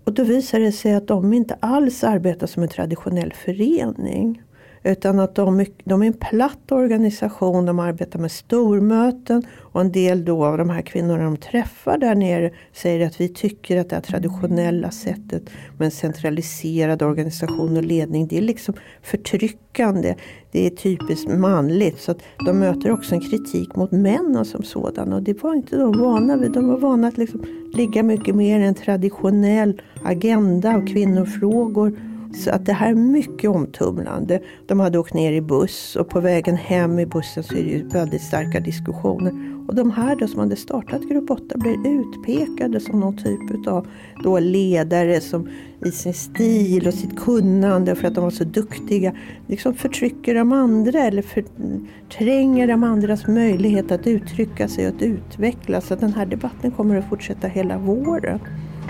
Och 0.05 0.13
då 0.13 0.25
visar 0.25 0.61
det 0.61 0.73
sig 0.73 0.95
att 0.95 1.07
de 1.07 1.33
inte 1.33 1.57
alls 1.61 2.05
arbetar 2.05 2.47
som 2.47 2.63
en 2.63 2.69
traditionell 2.69 3.33
förening. 3.33 4.43
Utan 4.83 5.21
att 5.21 5.35
de, 5.35 5.67
de 5.85 6.03
är 6.03 6.07
en 6.07 6.13
platt 6.13 6.73
organisation, 6.73 7.67
de 7.67 7.79
arbetar 7.79 8.19
med 8.19 8.33
stormöten 8.33 9.43
och 9.59 9.81
en 9.81 9.93
del 9.93 10.25
då 10.25 10.45
av 10.45 10.59
de 10.59 10.71
här 10.71 10.83
kvinnorna 10.83 11.25
de 11.25 11.37
träffar 11.37 11.99
där 11.99 12.15
nere 12.15 12.51
säger 12.73 13.07
att 13.07 13.21
vi 13.21 13.29
tycker 13.29 13.81
att 13.81 13.89
det 13.89 13.97
här 13.97 14.03
traditionella 14.03 14.91
sättet 14.91 15.51
med 15.79 15.85
en 15.87 15.91
centraliserad 15.91 17.03
organisation 17.03 17.77
och 17.77 17.85
ledning 17.85 18.27
det 18.27 18.39
är 18.39 18.43
liksom 18.43 18.75
förtryckande. 19.03 20.15
Det 20.53 20.67
är 20.67 20.71
typiskt 20.71 21.31
manligt. 21.31 22.01
Så 22.01 22.11
att 22.11 22.23
de 22.47 22.59
möter 22.59 22.91
också 22.91 23.15
en 23.15 23.21
kritik 23.21 23.77
mot 23.77 23.91
männen 23.91 24.45
som 24.45 24.63
sådana 24.63 25.17
och 25.17 25.23
det 25.23 25.43
var 25.43 25.55
inte 25.55 25.77
de 25.77 25.99
vana 25.99 26.37
vid. 26.37 26.53
De 26.53 26.69
var 26.69 26.79
vana 26.79 27.09
att 27.09 27.19
liksom 27.19 27.45
ligga 27.75 28.03
mycket 28.03 28.35
mer 28.35 28.61
i 28.61 28.65
en 28.65 28.75
traditionell 28.75 29.83
agenda 30.05 30.75
av 30.75 30.87
kvinnofrågor 30.87 32.10
så 32.35 32.51
att 32.51 32.67
det 32.67 32.73
här 32.73 32.91
är 32.91 32.95
mycket 32.95 33.51
omtumlande. 33.51 34.41
De 34.67 34.81
hade 34.81 34.99
åkt 34.99 35.15
ner 35.15 35.33
i 35.33 35.41
buss 35.41 35.97
och 35.97 36.09
på 36.09 36.21
vägen 36.21 36.57
hem 36.57 36.99
i 36.99 37.07
bussen 37.07 37.43
så 37.43 37.55
är 37.55 37.63
det 37.63 37.71
ju 37.71 37.89
väldigt 37.89 38.23
starka 38.23 38.61
diskussioner. 38.61 39.33
Och 39.69 39.75
de 39.75 39.91
här 39.91 40.17
då 40.17 40.27
som 40.27 40.41
hade 40.41 40.57
startat 40.57 41.03
Grupp 41.03 41.31
8 41.31 41.43
blir 41.59 41.87
utpekade 41.87 42.81
som 42.81 43.01
någon 43.01 43.17
typ 43.17 43.67
av 43.67 43.87
då 44.23 44.39
ledare 44.39 45.21
som 45.21 45.49
i 45.85 45.91
sin 45.91 46.15
stil 46.15 46.87
och 46.87 46.95
sitt 46.95 47.21
kunnande 47.21 47.95
för 47.95 48.09
att 48.09 48.15
de 48.15 48.25
var 48.25 48.31
så 48.31 48.45
duktiga 48.45 49.13
liksom 49.47 49.75
förtrycker 49.75 50.35
de 50.35 50.53
andra 50.53 50.99
eller 50.99 51.23
förtränger 51.23 52.69
de 52.69 52.85
andras 52.85 53.27
möjlighet 53.27 53.93
att 53.93 54.07
uttrycka 54.07 54.69
sig 54.69 54.89
och 54.89 54.97
att 54.97 55.03
utvecklas. 55.03 55.87
Så 55.87 55.95
den 55.95 56.13
här 56.13 56.27
debatten 56.27 56.71
kommer 56.71 56.97
att 56.97 57.09
fortsätta 57.09 57.49
hela 57.49 57.79
våren. 57.79 58.41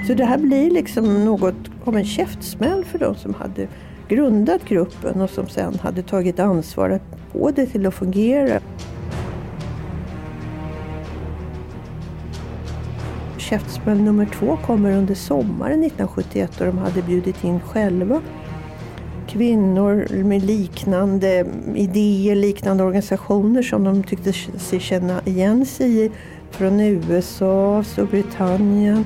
Så 0.07 0.15
det 0.15 0.25
här 0.25 0.39
blir 0.39 0.71
liksom 0.71 1.25
något 1.25 1.71
av 1.85 1.97
en 1.97 2.05
käftsmäll 2.05 2.85
för 2.85 2.99
de 2.99 3.15
som 3.15 3.35
hade 3.35 3.69
grundat 4.09 4.65
gruppen 4.65 5.21
och 5.21 5.31
som 5.31 5.49
sen 5.49 5.79
hade 5.83 6.03
tagit 6.03 6.41
ansvar 6.41 6.91
att 6.91 7.03
få 7.33 7.51
det 7.51 7.67
till 7.67 7.87
att 7.87 7.95
fungera. 7.95 8.61
Käftsmäll 13.39 14.01
nummer 14.01 14.29
två 14.39 14.57
kommer 14.57 14.93
under 14.93 15.15
sommaren 15.15 15.85
1971 15.85 16.53
då 16.59 16.65
de 16.65 16.79
hade 16.79 17.03
bjudit 17.03 17.45
in 17.45 17.61
själva 17.61 18.23
kvinnor 19.31 20.23
med 20.25 20.43
liknande 20.43 21.47
idéer, 21.75 22.37
liknande 22.37 22.85
organisationer 22.85 23.63
som 23.63 23.85
de 23.85 24.03
tyckte 24.03 24.33
sig 24.33 24.81
känna 24.81 25.21
igen 25.25 25.67
sig 25.67 26.05
i 26.05 26.11
från 26.51 26.81
USA, 26.81 27.85
Storbritannien, 27.87 29.05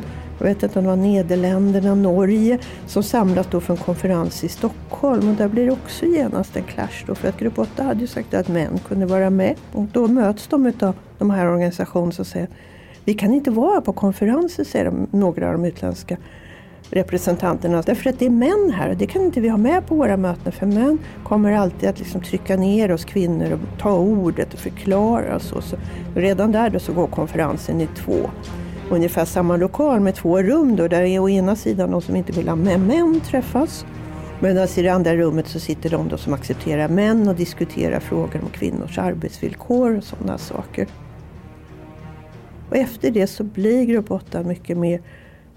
jag 0.49 0.55
vet 0.55 0.63
inte 0.63 0.79
om 0.79 0.85
det 0.85 0.91
var 0.91 0.97
Nederländerna, 0.97 1.95
Norge 1.95 2.59
som 2.87 3.03
samlas 3.03 3.47
då 3.51 3.61
för 3.61 3.75
en 3.75 3.81
konferens 3.81 4.45
i 4.45 4.49
Stockholm 4.49 5.29
och 5.29 5.35
där 5.35 5.49
blir 5.49 5.67
det 5.67 5.73
också 5.73 6.07
genast 6.07 6.57
en 6.57 6.63
clash 6.63 7.05
då 7.07 7.15
för 7.15 7.29
att 7.29 7.39
Grupp 7.39 7.59
8 7.59 7.83
hade 7.83 8.01
ju 8.01 8.07
sagt 8.07 8.35
att 8.35 8.49
män 8.49 8.81
kunde 8.89 9.07
vara 9.07 9.31
med 9.31 9.55
och 9.73 9.85
då 9.93 10.09
möts 10.09 10.47
de 10.47 10.73
av 10.81 10.95
de 11.19 11.31
här 11.31 11.47
organisationerna 11.47 12.13
som 12.13 12.25
säger 12.25 12.49
vi 13.05 13.15
kan 13.15 13.35
inte 13.35 13.51
vara 13.51 13.81
på 13.81 13.93
konferenser, 13.93 14.65
säger 14.65 14.85
de, 14.85 15.07
några 15.11 15.47
av 15.47 15.53
de 15.53 15.65
utländska 15.65 16.17
representanterna. 16.91 17.83
Därför 17.83 18.11
att 18.11 18.19
det 18.19 18.27
är 18.27 18.31
män 18.31 18.73
här 18.75 18.91
och 18.91 18.97
det 18.97 19.07
kan 19.07 19.23
inte 19.23 19.41
vi 19.41 19.49
ha 19.49 19.57
med 19.57 19.87
på 19.87 19.95
våra 19.95 20.17
möten 20.17 20.53
för 20.53 20.67
män 20.67 20.99
kommer 21.25 21.53
alltid 21.53 21.89
att 21.89 21.99
liksom 21.99 22.21
trycka 22.21 22.57
ner 22.57 22.93
oss 22.93 23.05
kvinnor 23.05 23.53
och 23.53 23.81
ta 23.81 23.99
ordet 23.99 24.55
och 24.55 24.61
förklara. 24.61 25.35
Och 25.35 25.43
så. 25.43 25.61
så 25.61 25.77
redan 26.15 26.53
där 26.53 26.71
då 26.71 26.79
så 26.79 26.93
går 26.93 27.07
konferensen 27.07 27.81
i 27.81 27.87
två 27.87 28.31
ungefär 28.91 29.25
samma 29.25 29.57
lokal 29.57 30.01
med 30.01 30.15
två 30.15 30.43
rum 30.43 30.77
då, 30.77 30.89
där 30.89 31.03
är 31.03 31.19
å 31.19 31.29
ena 31.29 31.57
sidan 31.57 31.91
de 31.91 32.03
som 32.03 32.17
inte 32.17 32.33
vill 32.33 32.49
ha 32.49 32.57
med 32.57 32.81
män 32.81 33.21
träffas. 33.21 33.87
Medan 34.41 34.69
i 34.77 34.83
det 34.83 34.89
andra 34.89 35.17
rummet 35.17 35.49
så 35.49 35.61
sitter 35.61 35.91
de 35.91 36.09
då 36.09 36.17
som 36.17 36.33
accepterar 36.35 36.89
män 36.89 37.29
och 37.29 37.35
diskuterar 37.35 38.01
frågor 38.01 38.41
om 38.43 38.51
kvinnors 38.53 38.99
arbetsvillkor 38.99 39.97
och 39.97 40.05
sådana 40.05 40.39
saker. 40.39 40.89
Och 42.71 42.77
efter 42.77 43.11
det 43.11 43.27
så 43.27 43.45
blir 43.45 43.85
Grupp 43.85 44.11
8 44.11 44.43
mycket 44.43 44.77
mer 44.77 45.03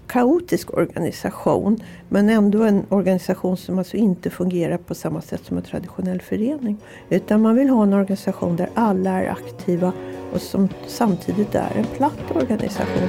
kaotisk 0.08 0.74
organisation. 0.74 1.82
Men 2.08 2.28
ändå 2.28 2.62
en 2.62 2.86
organisation 2.88 3.56
som 3.56 3.78
alltså 3.78 3.96
inte 3.96 4.30
fungerar 4.30 4.78
på 4.78 4.94
samma 4.94 5.22
sätt 5.22 5.44
som 5.44 5.56
en 5.56 5.62
traditionell 5.62 6.20
förening. 6.20 6.76
Utan 7.08 7.42
man 7.42 7.56
vill 7.56 7.68
ha 7.68 7.82
en 7.82 7.92
organisation 7.92 8.56
där 8.56 8.70
alla 8.74 9.10
är 9.10 9.28
aktiva 9.28 9.92
och 10.32 10.40
som 10.40 10.68
samtidigt 10.86 11.54
är 11.54 11.70
en 11.76 11.84
platt 11.84 12.36
organisation. 12.36 13.08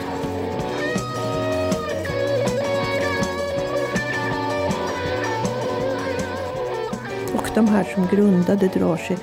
Och 7.33 7.49
de 7.55 7.67
här 7.67 7.83
som 7.83 8.07
grundade 8.07 8.67
drar 8.67 8.97
sig 8.97 9.17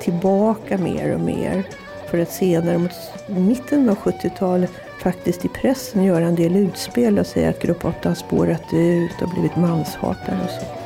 tillbaka 0.00 0.78
mer 0.78 1.14
och 1.14 1.20
mer 1.20 1.66
för 2.10 2.18
att 2.18 2.32
senare 2.32 2.78
mot 2.78 2.90
mitten 3.28 3.88
av 3.88 3.96
70-talet 3.96 4.70
faktiskt 5.02 5.44
i 5.44 5.48
pressen 5.48 6.04
göra 6.04 6.24
en 6.24 6.34
del 6.34 6.56
utspel 6.56 7.18
och 7.18 7.26
säga 7.26 7.50
att 7.50 7.62
Grupp 7.62 7.84
8 7.84 8.08
har 8.08 8.14
spårat 8.14 8.72
ut 8.72 9.22
och 9.22 9.28
blivit 9.28 9.56
manshatare 9.56 10.44
och 10.44 10.50
så. 10.50 10.82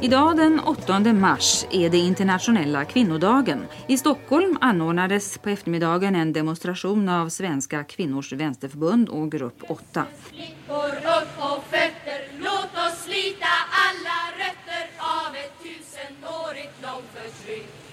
Idag 0.00 0.36
den 0.36 0.60
8 0.60 1.12
mars 1.12 1.66
är 1.70 1.90
det 1.90 1.98
internationella 1.98 2.84
kvinnodagen. 2.84 3.66
I 3.86 3.98
Stockholm 3.98 4.58
anordnades 4.60 5.38
på 5.38 5.48
eftermiddagen 5.50 6.14
en 6.14 6.32
demonstration 6.32 7.08
av 7.08 7.28
Svenska 7.28 7.84
kvinnors 7.84 8.32
vänsterförbund 8.32 9.08
och 9.08 9.32
grupp 9.32 9.62
8. 9.68 10.04
Flickor 10.22 10.88
upp 10.88 11.28
på 11.38 11.60
fötter, 11.70 12.20
låt 12.38 12.72
oss 12.86 13.04
slita 13.04 13.52
alla 13.86 14.18
rötter 14.38 14.84
av 14.98 15.34
ett 15.36 15.52
tusenårigt 15.62 16.82
långt 16.82 17.10
förtryck. 17.14 17.84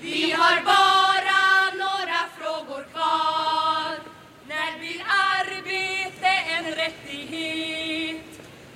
Vi 0.00 0.30
har 0.30 0.64
bara 0.64 0.99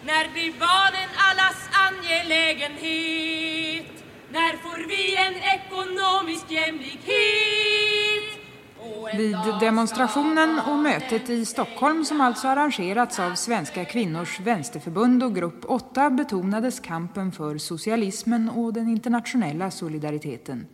När 0.07 0.33
blir 0.33 0.53
barnen 0.59 1.09
allas 1.31 1.69
angelägenhet? 1.89 4.05
När 4.33 4.57
får 4.57 4.89
vi 4.89 5.17
en 5.17 5.35
ekonomisk 5.57 6.51
jämlikhet? 6.51 7.05
Vid 9.17 9.37
demonstrationen 9.61 10.61
och 10.69 10.79
mötet 10.79 11.31
i 11.31 11.45
Stockholm 11.45 12.05
som 12.05 12.21
alltså 12.21 12.49
arrangerats 12.49 13.21
av 13.21 13.35
Svenska 13.35 13.85
kvinnors 13.85 14.41
vänsterförbund 14.41 15.23
och 15.23 15.35
grupp 15.35 15.65
8 15.65 16.11
betonades 16.11 16.81
kampen 16.81 17.33
för 17.33 17.59
socialismen 17.59 18.49
och 18.49 18.73
den 18.73 18.89
internationella 18.89 19.71
solidariteten. 19.71 20.67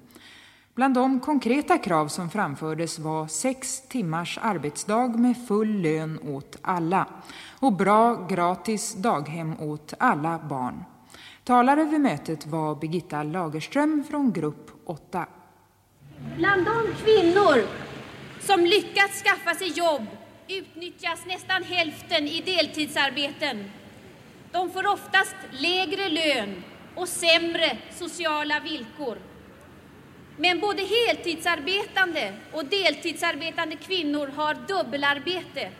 Bland 0.74 0.94
de 0.94 1.20
konkreta 1.20 1.78
krav 1.78 2.08
som 2.08 2.30
framfördes 2.30 2.98
var 2.98 3.26
sex 3.26 3.82
timmars 3.88 4.38
arbetsdag 4.42 5.08
med 5.08 5.46
full 5.48 5.80
lön 5.80 6.18
åt 6.22 6.56
alla 6.62 7.06
och 7.60 7.72
bra 7.72 8.26
gratis 8.26 8.94
daghem 8.94 9.60
åt 9.60 9.94
alla 9.98 10.38
barn. 10.38 10.84
Talare 11.44 11.84
vid 11.84 12.00
mötet 12.00 12.46
var 12.46 12.74
Birgitta 12.74 13.22
Lagerström 13.22 14.04
från 14.10 14.32
grupp 14.32 14.70
8. 14.84 15.26
Bland 16.36 16.64
de 16.64 16.94
kvinnor 17.04 17.66
som 18.40 18.60
lyckats 18.60 19.22
skaffa 19.22 19.54
sig 19.54 19.68
jobb 19.68 20.06
utnyttjas 20.48 21.26
nästan 21.26 21.62
hälften 21.62 22.26
i 22.26 22.42
deltidsarbeten. 22.42 23.70
De 24.52 24.70
får 24.70 24.86
oftast 24.86 25.36
lägre 25.50 26.08
lön 26.08 26.62
och 26.94 27.08
sämre 27.08 27.78
sociala 27.90 28.60
villkor. 28.60 29.29
Men 30.40 30.60
både 30.60 30.82
heltidsarbetande 30.82 32.32
och 32.52 32.64
deltidsarbetande 32.64 33.76
kvinnor 33.76 34.26
har 34.26 34.54
dubbelarbete. 34.68 35.70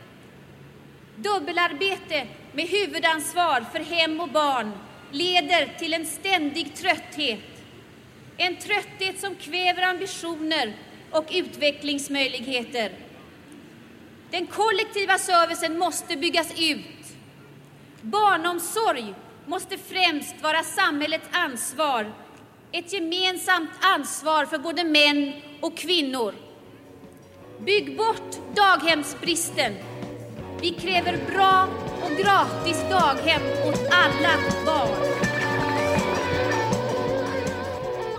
Dubbelarbete 1.17 2.27
med 2.53 2.69
huvudansvar 2.69 3.65
för 3.73 3.79
hem 3.79 4.21
och 4.21 4.29
barn 4.29 4.73
leder 5.11 5.79
till 5.79 5.95
en 5.95 6.07
ständig 6.07 6.75
trötthet. 6.75 7.41
En 8.37 8.57
trötthet 8.57 9.21
som 9.21 9.35
kväver 9.35 9.83
ambitioner 9.83 10.77
och 11.11 11.27
utvecklingsmöjligheter. 11.31 12.93
Den 14.31 14.47
kollektiva 14.47 15.19
servicen 15.19 15.79
måste 15.79 16.17
byggas 16.17 16.61
ut. 16.61 17.07
Barnomsorg 18.01 19.15
måste 19.47 19.79
främst 19.79 20.43
vara 20.43 20.63
samhällets 20.63 21.29
ansvar, 21.31 22.13
ett 22.73 22.93
gemensamt 22.93 23.71
ansvar 23.81 24.45
för 24.45 24.59
både 24.59 24.85
män 24.85 25.33
och 25.61 25.77
kvinnor. 25.77 26.35
Bygg 27.65 27.97
bort 27.97 28.55
daghemsbristen. 28.55 29.73
Vi 30.61 30.71
kräver 30.71 31.19
bra 31.33 31.69
och 32.05 32.11
gratis 32.11 32.83
daghem 32.91 33.43
åt 33.69 33.81
alla 33.91 34.35
barn. 34.67 35.11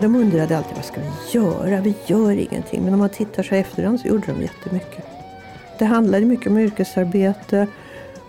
De 0.01 0.15
undrade 0.15 0.57
alltid 0.57 0.75
vad 0.75 0.85
ska 0.85 1.01
vi 1.01 1.39
göra? 1.39 1.81
Vi 1.81 1.95
gör 2.05 2.31
ingenting. 2.31 2.83
Men 2.83 2.93
om 2.93 2.99
man 2.99 3.09
tittar 3.09 3.43
så 3.43 3.55
efterhand 3.55 3.99
så 3.99 4.07
gjorde 4.07 4.27
de 4.27 4.41
jättemycket. 4.41 5.05
Det 5.79 5.85
handlade 5.85 6.25
mycket 6.25 6.47
om 6.47 6.57
yrkesarbete. 6.57 7.67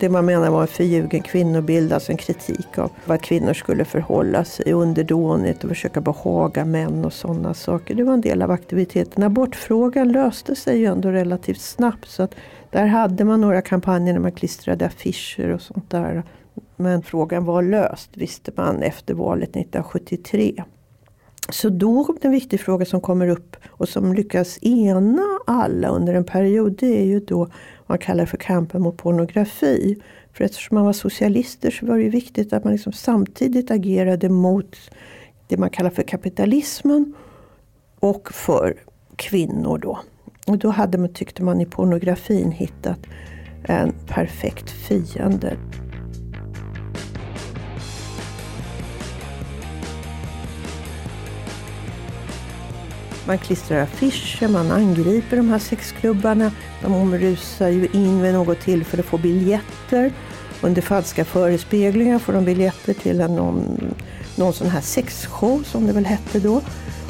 Det 0.03 0.09
man 0.09 0.25
menar 0.25 0.49
var 0.49 0.61
en 0.61 0.67
förljugen 0.67 1.21
kvinnobild, 1.21 1.93
alltså 1.93 2.11
en 2.11 2.17
kritik 2.17 2.77
av 2.77 2.91
vad 3.05 3.21
kvinnor 3.21 3.53
skulle 3.53 3.85
förhålla 3.85 4.45
sig 4.45 4.73
underdånigt 4.73 5.63
och 5.63 5.69
försöka 5.69 6.01
behaga 6.01 6.65
män 6.65 7.05
och 7.05 7.13
sådana 7.13 7.53
saker. 7.53 7.95
Det 7.95 8.03
var 8.03 8.13
en 8.13 8.21
del 8.21 8.41
av 8.41 8.51
aktiviteten. 8.51 9.23
Abortfrågan 9.23 10.11
löste 10.11 10.55
sig 10.55 10.79
ju 10.79 10.85
ändå 10.85 11.09
relativt 11.09 11.61
snabbt. 11.61 12.09
Så 12.09 12.23
att 12.23 12.35
där 12.71 12.85
hade 12.85 13.23
man 13.23 13.41
några 13.41 13.61
kampanjer 13.61 14.13
när 14.13 14.21
man 14.21 14.31
klistrade 14.31 14.85
affischer 14.85 15.49
och 15.49 15.61
sånt 15.61 15.89
där. 15.89 16.23
Men 16.75 17.03
frågan 17.03 17.45
var 17.45 17.61
löst 17.61 18.09
visste 18.13 18.51
man 18.55 18.83
efter 18.83 19.13
valet 19.13 19.49
1973. 19.49 20.63
Så 21.49 21.69
då 21.69 22.15
en 22.21 22.31
viktig 22.31 22.59
fråga 22.59 22.85
som 22.85 23.01
kommer 23.01 23.27
upp 23.27 23.55
och 23.69 23.89
som 23.89 24.13
lyckas 24.13 24.59
ena 24.61 25.39
alla 25.47 25.87
under 25.87 26.13
en 26.13 26.23
period 26.23 26.75
det 26.79 27.01
är 27.01 27.05
ju 27.05 27.19
då 27.19 27.49
man 27.93 27.99
kallar 27.99 28.25
för 28.25 28.37
kampen 28.37 28.81
mot 28.81 28.97
pornografi. 28.97 29.95
För 30.33 30.43
eftersom 30.43 30.75
man 30.75 30.85
var 30.85 30.93
socialister 30.93 31.71
så 31.71 31.85
var 31.85 31.97
det 31.97 32.03
ju 32.03 32.09
viktigt 32.09 32.53
att 32.53 32.63
man 32.63 32.73
liksom 32.73 32.93
samtidigt 32.93 33.71
agerade 33.71 34.29
mot 34.29 34.77
det 35.47 35.57
man 35.57 35.69
kallar 35.69 35.89
för 35.89 36.03
kapitalismen 36.03 37.13
och 37.99 38.33
för 38.33 38.77
kvinnor 39.15 39.77
då. 39.77 39.99
Och 40.47 40.57
då 40.57 40.69
hade 40.69 40.97
man, 40.97 41.13
tyckte 41.13 41.43
man 41.43 41.61
i 41.61 41.65
pornografin 41.65 42.51
hittat 42.51 42.99
en 43.63 43.93
perfekt 44.07 44.69
fiende. 44.69 45.57
Man 53.27 53.37
klistrar 53.37 53.81
affischer, 53.81 54.47
man 54.47 54.71
angriper 54.71 55.37
de 55.37 55.49
här 55.49 55.59
sexklubbarna. 55.59 56.51
De 56.83 57.17
rusar 57.17 57.69
ju 57.69 57.87
in 57.93 58.21
vid 58.21 58.33
något 58.33 58.59
tillfälle 58.59 59.03
och 59.03 59.09
får 59.09 59.17
biljetter. 59.17 60.11
Under 60.61 60.81
falska 60.81 61.25
förespeglingar 61.25 62.19
får 62.19 62.33
de 62.33 62.45
biljetter 62.45 62.93
till 62.93 63.21
en, 63.21 63.35
någon, 63.35 63.93
någon 64.35 64.53
sån 64.53 64.67
här 64.67 64.81
sexshow 64.81 65.63
som 65.63 65.87
det 65.87 65.93
väl 65.93 66.05
hette 66.05 66.39
då. 66.39 66.61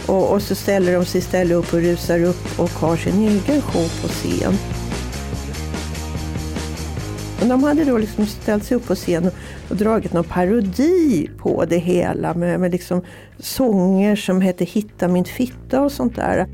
Och, 0.07 0.31
och 0.31 0.41
så 0.41 0.55
ställer 0.55 0.93
de 0.93 1.05
sig 1.05 1.19
istället 1.19 1.57
upp 1.57 1.73
och 1.73 1.79
rusar 1.79 2.23
upp 2.23 2.59
och 2.59 2.69
har 2.69 2.97
sin 2.97 3.27
egen 3.27 3.61
show 3.61 4.01
på 4.01 4.07
scen. 4.07 4.53
Men 7.39 7.49
de 7.49 7.63
hade 7.63 7.85
då 7.85 7.97
liksom 7.97 8.25
ställt 8.25 8.63
sig 8.63 8.77
upp 8.77 8.87
på 8.87 8.95
scen 8.95 9.31
och, 9.69 9.75
dragit 9.75 10.13
någon 10.13 10.23
parodi 10.23 11.29
på 11.37 11.65
det 11.65 11.77
hela 11.77 12.33
med, 12.33 12.59
med 12.59 12.71
liksom 12.71 13.01
sånger 13.39 14.15
som 14.15 14.41
hette 14.41 14.65
Hitta 14.65 15.07
min 15.07 15.25
fitta 15.25 15.81
och 15.81 15.91
sånt 15.91 16.15
där. 16.15 16.47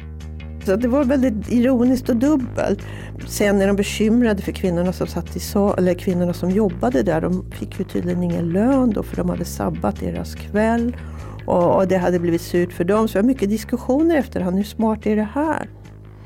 Så 0.65 0.75
det 0.75 0.87
var 0.87 1.03
väldigt 1.03 1.51
ironiskt 1.51 2.09
och 2.09 2.15
dubbelt. 2.15 2.79
Sen 3.27 3.61
är 3.61 3.67
de 3.67 3.75
bekymrade 3.75 4.41
för 4.41 4.51
kvinnorna 4.51 4.93
som 4.93 5.07
satt 5.07 5.35
i 5.35 5.39
sal, 5.39 5.75
eller 5.77 5.93
kvinnorna 5.93 6.33
som 6.33 6.49
jobbade 6.49 7.03
där. 7.03 7.21
De 7.21 7.51
fick 7.51 7.79
ju 7.79 7.85
tydligen 7.85 8.23
ingen 8.23 8.49
lön 8.49 8.89
då 8.89 9.03
för 9.03 9.15
de 9.15 9.29
hade 9.29 9.45
sabbat 9.45 9.99
deras 9.99 10.35
kväll. 10.35 10.97
Och, 11.45 11.75
och 11.75 11.87
det 11.87 11.97
hade 11.97 12.19
blivit 12.19 12.41
surt 12.41 12.73
för 12.73 12.83
dem. 12.83 13.07
Så 13.07 13.13
det 13.17 13.21
var 13.21 13.27
mycket 13.27 13.49
diskussioner 13.49 14.15
efterhand. 14.15 14.57
Hur 14.57 14.63
smart 14.63 15.05
är 15.05 15.15
det 15.15 15.29
här? 15.33 15.69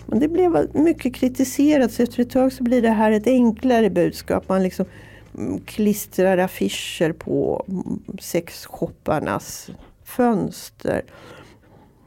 Men 0.05 0.19
det 0.19 0.27
blev 0.27 0.67
mycket 0.73 1.15
kritiserat 1.15 1.91
så 1.91 2.03
efter 2.03 2.21
ett 2.21 2.29
tag 2.29 2.53
så 2.53 2.63
blir 2.63 2.81
det 2.81 2.89
här 2.89 3.11
ett 3.11 3.27
enklare 3.27 3.89
budskap. 3.89 4.49
Man 4.49 4.63
liksom 4.63 4.85
mm, 5.37 5.59
klistrar 5.59 6.37
affischer 6.37 7.13
på 7.13 7.65
mm, 7.67 7.99
sexshopparnas 8.19 9.69
fönster. 10.03 11.01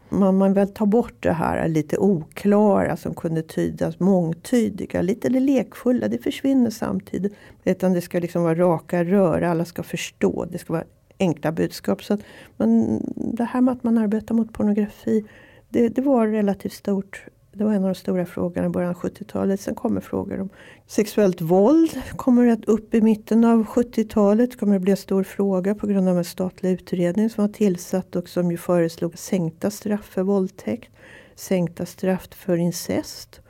Man, 0.09 0.37
man 0.37 0.55
vill 0.55 0.69
ta 0.69 0.87
bort 0.87 1.15
det 1.21 1.33
här 1.33 1.69
lite 1.69 1.99
oklara 1.99 2.97
som 2.97 3.15
kunde 3.15 3.43
tydas 3.43 4.01
mångtydiga. 4.01 5.03
Lite 5.03 5.29
det 5.29 5.41
lekfulla, 5.41 6.09
det 6.09 6.19
försvinner 6.19 6.71
samtidigt. 6.71 7.33
Utan 7.65 7.93
det 7.93 8.01
ska 8.01 8.19
liksom 8.19 8.43
vara 8.43 8.55
raka 8.55 9.05
rör, 9.05 9.43
alla 9.43 9.65
ska 9.65 9.83
förstå. 9.83 10.45
Det 10.45 10.59
ska 10.59 10.73
vara 10.73 10.85
enkla 11.19 11.53
budskap. 11.53 12.05
Så 12.05 12.15
att 12.15 12.21
man, 12.57 13.01
det 13.17 13.45
här 13.45 13.61
med 13.61 13.73
att 13.73 13.85
man 13.85 13.99
arbetar 13.99 14.35
mot 14.35 14.53
pornografi, 14.53 15.25
det, 15.69 15.89
det 15.89 16.03
var 16.03 16.27
relativt 16.27 16.73
stort 16.73 17.25
det 17.59 17.65
var 17.65 17.73
en 17.73 17.85
av 17.85 17.89
de 17.89 17.95
stora 17.95 18.27
frågorna 18.27 18.67
i 18.67 18.71
början 18.71 18.91
av 18.91 18.97
70-talet. 18.97 19.61
Sen 19.61 19.75
kommer 19.75 20.01
frågor 20.01 20.41
om 20.41 20.49
sexuellt 20.87 21.41
våld. 21.41 22.01
kommer 22.17 22.47
att 22.47 22.65
upp 22.65 22.95
i 22.95 23.01
mitten 23.01 23.45
av 23.45 23.67
70-talet. 23.67 24.61
kommer 24.61 24.75
det 24.75 24.81
bli 24.81 24.91
en 24.91 24.97
stor 24.97 25.23
fråga 25.23 25.75
på 25.75 25.87
grund 25.87 26.09
av 26.09 26.19
en 26.19 26.25
statlig 26.25 26.71
utredning 26.71 27.31
som 27.31 27.45
var 27.45 27.53
tillsatt 27.53 28.17
och 28.17 28.29
som 28.29 28.51
ju 28.51 28.57
föreslog 28.57 29.19
sänkta 29.19 29.71
straff 29.71 30.05
för 30.05 30.23
våldtäkt. 30.23 30.91
Sänkta 31.35 31.87
straff 31.87 32.29
för 32.31 32.57
incest. 32.57 33.41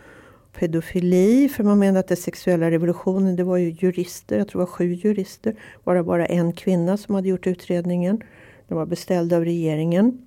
Pedofili, 0.58 1.48
för 1.48 1.64
man 1.64 1.78
menar 1.78 2.00
att 2.00 2.08
den 2.08 2.16
sexuella 2.16 2.70
revolutionen, 2.70 3.36
det 3.36 3.44
var 3.44 3.56
ju 3.56 3.70
jurister, 3.70 4.38
jag 4.38 4.48
tror 4.48 4.60
det 4.60 4.66
var 4.66 4.72
sju 4.72 4.92
jurister. 4.92 5.54
Bara 5.84 6.04
bara 6.04 6.26
en 6.26 6.52
kvinna 6.52 6.96
som 6.96 7.14
hade 7.14 7.28
gjort 7.28 7.46
utredningen. 7.46 8.22
Den 8.68 8.78
var 8.78 8.86
beställd 8.86 9.32
av 9.32 9.44
regeringen. 9.44 10.26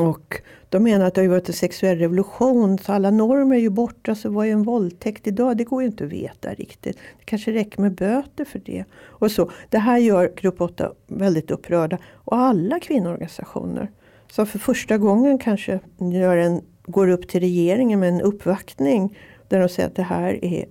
Och 0.00 0.42
de 0.68 0.82
menar 0.82 1.06
att 1.06 1.14
det 1.14 1.20
har 1.20 1.28
varit 1.28 1.48
en 1.48 1.54
sexuell 1.54 1.98
revolution 1.98 2.78
så 2.78 2.92
alla 2.92 3.10
normer 3.10 3.56
är 3.56 3.60
ju 3.60 3.70
borta. 3.70 4.14
Så 4.14 4.30
vad 4.30 4.46
är 4.46 4.52
en 4.52 4.62
våldtäkt 4.62 5.26
idag? 5.26 5.56
Det 5.56 5.64
går 5.64 5.82
ju 5.82 5.88
inte 5.88 6.04
att 6.04 6.10
veta 6.10 6.54
riktigt. 6.54 6.96
Det 6.96 7.24
kanske 7.24 7.52
räcker 7.52 7.82
med 7.82 7.94
böter 7.94 8.44
för 8.44 8.58
det. 8.58 8.84
Och 8.92 9.30
så. 9.30 9.50
Det 9.68 9.78
här 9.78 9.98
gör 9.98 10.32
Grupp 10.36 10.60
8 10.60 10.92
väldigt 11.06 11.50
upprörda. 11.50 11.98
Och 12.12 12.36
alla 12.36 12.80
kvinnoorganisationer 12.80 13.90
som 14.30 14.46
för 14.46 14.58
första 14.58 14.98
gången 14.98 15.38
kanske 15.38 15.80
gör 15.98 16.36
en, 16.36 16.62
går 16.82 17.08
upp 17.08 17.28
till 17.28 17.40
regeringen 17.40 18.00
med 18.00 18.08
en 18.08 18.20
uppvaktning. 18.20 19.18
Där 19.48 19.60
de 19.60 19.68
säger 19.68 19.88
att 19.88 19.96
det 19.96 20.02
här 20.02 20.44
är 20.44 20.66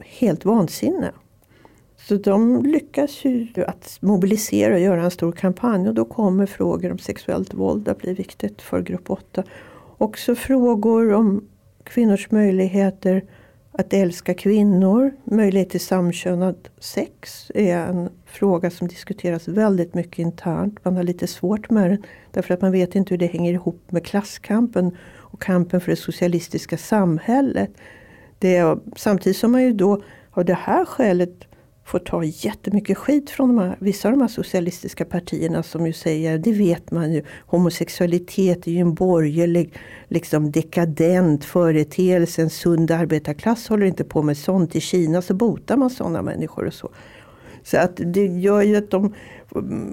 helt 0.00 0.44
vansinne. 0.44 1.12
Så 2.08 2.16
de 2.16 2.66
lyckas 2.66 3.24
ju 3.24 3.48
att 3.66 3.98
mobilisera 4.00 4.74
och 4.74 4.80
göra 4.80 5.02
en 5.02 5.10
stor 5.10 5.32
kampanj 5.32 5.88
och 5.88 5.94
då 5.94 6.04
kommer 6.04 6.46
frågor 6.46 6.92
om 6.92 6.98
sexuellt 6.98 7.54
våld 7.54 7.88
att 7.88 7.98
bli 7.98 8.14
viktigt 8.14 8.62
för 8.62 8.82
grupp 8.82 9.10
8. 9.10 9.44
Också 9.98 10.34
frågor 10.34 11.12
om 11.12 11.48
kvinnors 11.84 12.30
möjligheter 12.30 13.24
att 13.72 13.92
älska 13.92 14.34
kvinnor, 14.34 15.12
möjlighet 15.24 15.70
till 15.70 15.80
samkönad 15.80 16.68
sex 16.78 17.50
är 17.54 17.76
en 17.76 18.08
fråga 18.26 18.70
som 18.70 18.88
diskuteras 18.88 19.48
väldigt 19.48 19.94
mycket 19.94 20.18
internt. 20.18 20.84
Man 20.84 20.96
har 20.96 21.02
lite 21.02 21.26
svårt 21.26 21.70
med 21.70 21.90
den 21.90 22.02
därför 22.30 22.54
att 22.54 22.62
man 22.62 22.72
vet 22.72 22.94
inte 22.94 23.14
hur 23.14 23.18
det 23.18 23.26
hänger 23.26 23.52
ihop 23.52 23.82
med 23.88 24.06
klasskampen 24.06 24.96
och 25.14 25.42
kampen 25.42 25.80
för 25.80 25.90
det 25.90 25.96
socialistiska 25.96 26.76
samhället. 26.76 27.70
Det 28.38 28.56
är, 28.56 28.78
samtidigt 28.96 29.36
som 29.36 29.52
man 29.52 29.62
ju 29.62 29.72
då 29.72 30.02
av 30.30 30.44
det 30.44 30.54
här 30.54 30.84
skälet 30.84 31.44
får 31.84 31.98
ta 31.98 32.24
jättemycket 32.24 32.98
skit 32.98 33.30
från 33.30 33.56
de 33.56 33.58
här, 33.58 33.76
vissa 33.80 34.08
av 34.08 34.12
de 34.12 34.20
här 34.20 34.28
socialistiska 34.28 35.04
partierna 35.04 35.62
som 35.62 35.86
ju 35.86 35.92
säger, 35.92 36.38
det 36.38 36.52
vet 36.52 36.90
man 36.90 37.12
ju, 37.12 37.22
homosexualitet 37.46 38.66
är 38.66 38.72
ju 38.72 38.78
en 38.78 38.94
borgerlig, 38.94 39.74
liksom 40.08 40.50
dekadent 40.50 41.44
företeelse. 41.44 42.42
En 42.42 42.50
sund 42.50 42.90
arbetarklass 42.90 43.68
håller 43.68 43.86
inte 43.86 44.04
på 44.04 44.22
med 44.22 44.36
sånt. 44.36 44.76
I 44.76 44.80
Kina 44.80 45.22
så 45.22 45.34
botar 45.34 45.76
man 45.76 45.90
sådana 45.90 46.22
människor 46.22 46.66
och 46.66 46.74
så. 46.74 46.90
Så 47.62 47.78
att 47.78 47.92
det 47.96 48.26
gör 48.26 48.62
ju 48.62 48.76
att 48.76 48.90
de 48.90 49.14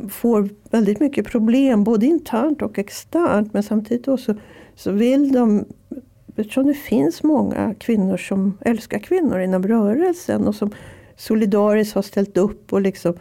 får 0.10 0.49
väldigt 0.71 0.99
mycket 0.99 1.27
problem, 1.27 1.84
både 1.84 2.06
internt 2.06 2.62
och 2.62 2.80
externt. 2.80 3.54
Men 3.54 3.63
samtidigt 3.63 4.08
också 4.08 4.36
så 4.75 4.91
vill 4.91 5.32
de 5.32 5.65
Eftersom 6.36 6.67
det 6.67 6.73
finns 6.73 7.23
många 7.23 7.75
kvinnor 7.80 8.17
som 8.17 8.58
älskar 8.62 8.99
kvinnor 8.99 9.39
inom 9.39 9.67
rörelsen 9.67 10.47
och 10.47 10.56
som 10.56 10.71
solidariskt 11.21 11.95
har 11.95 12.01
ställt 12.01 12.38
upp 12.38 12.73
och 12.73 12.81
liksom 12.81 13.13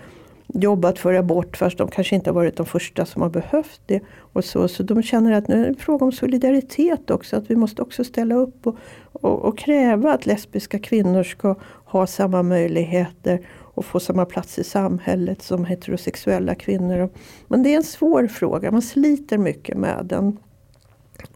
jobbat 0.55 0.99
för 0.99 1.15
abort 1.15 1.57
fast 1.57 1.79
de 1.79 1.89
kanske 1.89 2.15
inte 2.15 2.31
har 2.31 2.35
varit 2.35 2.57
de 2.57 2.67
första 2.67 3.07
som 3.07 3.23
har 3.23 3.31
behövt 3.31 3.81
det. 3.87 4.01
Och 4.33 4.45
så, 4.45 4.69
så 4.69 4.83
de 4.83 5.03
känner 5.03 5.33
att 5.33 5.49
nu 5.49 5.55
är 5.55 5.61
det 5.61 5.69
en 5.69 5.77
fråga 5.77 6.05
om 6.05 6.13
solidaritet 6.13 7.11
också. 7.11 7.37
Att 7.37 7.51
vi 7.51 7.57
måste 7.57 7.83
också 7.83 8.05
ställa 8.05 8.35
upp 8.35 8.67
och, 8.67 8.77
och, 9.13 9.39
och 9.43 9.59
kräva 9.59 10.13
att 10.13 10.27
lesbiska 10.27 10.79
kvinnor 10.79 11.23
ska 11.23 11.55
ha 11.85 12.07
samma 12.07 12.43
möjligheter 12.43 13.41
och 13.75 13.85
få 13.85 14.01
samma 14.01 14.25
plats 14.25 14.59
i 14.59 14.65
samhället 14.65 15.43
som 15.43 15.65
heterosexuella 15.65 16.55
kvinnor. 16.55 17.09
Men 17.49 17.63
det 17.63 17.73
är 17.73 17.77
en 17.77 17.83
svår 17.83 18.27
fråga, 18.27 18.71
man 18.71 18.83
sliter 18.83 19.39
mycket 19.39 19.77
med 19.77 20.07
den. 20.07 20.37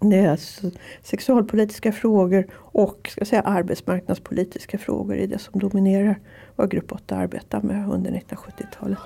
Det 0.00 0.16
är 0.16 0.30
alltså 0.30 0.70
sexualpolitiska 1.02 1.92
frågor 1.92 2.46
och 2.54 3.08
ska 3.12 3.24
säga, 3.24 3.42
arbetsmarknadspolitiska 3.42 4.78
frågor 4.78 5.16
är 5.16 5.26
det 5.26 5.38
som 5.38 5.60
dominerar 5.60 6.18
vad 6.56 6.70
Grupp 6.70 6.92
8 6.92 7.16
arbetar 7.16 7.62
med 7.62 7.90
under 7.90 8.10
1970-talet. 8.10 8.98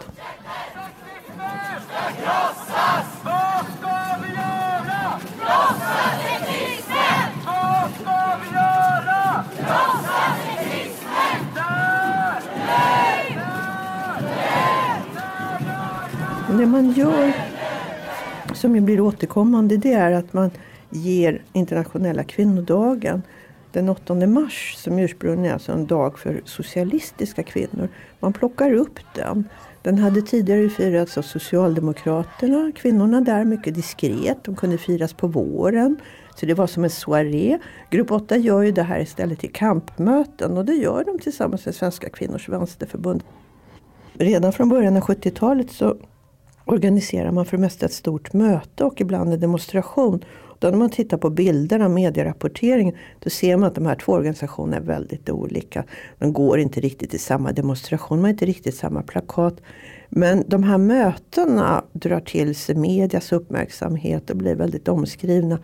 Det 16.58 16.66
man 16.66 16.92
gör 16.92 17.47
som 18.58 18.74
ju 18.74 18.80
blir 18.80 19.00
återkommande 19.00 19.76
det 19.76 19.92
är 19.92 20.12
att 20.12 20.32
man 20.32 20.50
ger 20.90 21.42
internationella 21.52 22.24
kvinnodagen 22.24 23.22
den 23.72 23.88
8 23.88 24.14
mars 24.14 24.74
som 24.76 24.98
ursprungligen 24.98 25.44
är 25.44 25.52
alltså 25.52 25.72
en 25.72 25.86
dag 25.86 26.18
för 26.18 26.40
socialistiska 26.44 27.42
kvinnor. 27.42 27.88
Man 28.20 28.32
plockar 28.32 28.72
upp 28.72 28.98
den. 29.14 29.48
Den 29.82 29.98
hade 29.98 30.22
tidigare 30.22 30.68
firats 30.68 31.18
av 31.18 31.22
Socialdemokraterna, 31.22 32.72
kvinnorna 32.76 33.20
där 33.20 33.44
mycket 33.44 33.74
diskret. 33.74 34.44
De 34.44 34.56
kunde 34.56 34.78
firas 34.78 35.12
på 35.12 35.26
våren. 35.26 35.96
Så 36.36 36.46
det 36.46 36.54
var 36.54 36.66
som 36.66 36.84
en 36.84 36.90
soaré. 36.90 37.58
Grupp 37.90 38.12
8 38.12 38.36
gör 38.36 38.62
ju 38.62 38.72
det 38.72 38.82
här 38.82 39.00
istället 39.00 39.38
till 39.38 39.52
kampmöten 39.52 40.58
och 40.58 40.64
det 40.64 40.74
gör 40.74 41.04
de 41.04 41.18
tillsammans 41.18 41.66
med 41.66 41.74
Svenska 41.74 42.08
kvinnors 42.08 42.48
vänsterförbund. 42.48 43.22
Redan 44.12 44.52
från 44.52 44.68
början 44.68 44.96
av 44.96 45.02
70-talet 45.02 45.70
så 45.70 45.96
organiserar 46.68 47.32
man 47.32 47.44
för 47.44 47.56
det 47.56 47.60
mesta 47.60 47.86
ett 47.86 47.92
stort 47.92 48.32
möte 48.32 48.84
och 48.84 49.00
ibland 49.00 49.32
en 49.32 49.40
demonstration. 49.40 50.24
Då 50.58 50.70
när 50.70 50.78
man 50.78 50.90
tittar 50.90 51.16
på 51.16 51.30
bilderna, 51.30 51.88
medierapporteringen, 51.88 52.94
då 53.18 53.30
ser 53.30 53.56
man 53.56 53.68
att 53.68 53.74
de 53.74 53.86
här 53.86 53.94
två 53.94 54.12
organisationerna 54.12 54.76
är 54.76 54.80
väldigt 54.80 55.30
olika. 55.30 55.84
De 56.18 56.32
går 56.32 56.58
inte 56.58 56.80
riktigt 56.80 57.14
i 57.14 57.18
samma 57.18 57.52
demonstration, 57.52 58.18
de 58.18 58.22
har 58.22 58.30
inte 58.30 58.46
riktigt 58.46 58.74
samma 58.74 59.02
plakat. 59.02 59.60
Men 60.08 60.44
de 60.46 60.62
här 60.62 60.78
mötena 60.78 61.84
drar 61.92 62.20
till 62.20 62.54
sig 62.54 62.74
medias 62.74 63.32
uppmärksamhet 63.32 64.30
och 64.30 64.36
blir 64.36 64.54
väldigt 64.54 64.88
omskrivna. 64.88 65.58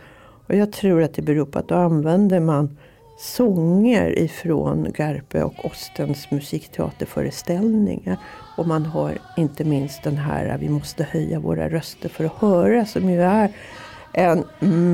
Och 0.47 0.55
jag 0.55 0.73
tror 0.73 1.03
att 1.03 1.15
det 1.15 1.23
beror 1.23 1.47
på 1.47 1.59
att 1.59 1.69
då 1.69 1.75
använder 1.75 2.41
man 2.41 2.77
sånger 3.19 4.19
ifrån 4.19 4.93
Garpe 4.97 5.43
och 5.43 5.65
Ostens 5.65 6.31
musikteaterföreställningar. 6.31 8.17
Och 8.57 8.67
man 8.67 8.87
har 8.87 9.19
inte 9.37 9.65
minst 9.65 10.03
den 10.03 10.17
här 10.17 10.59
Vi 10.59 10.69
måste 10.69 11.05
höja 11.05 11.41
våra 11.41 11.69
röster 11.69 12.09
för 12.09 12.25
att 12.25 12.33
höra 12.33 12.87
som 12.87 13.11
ju 13.11 13.23
är 13.23 13.53
en 14.13 14.45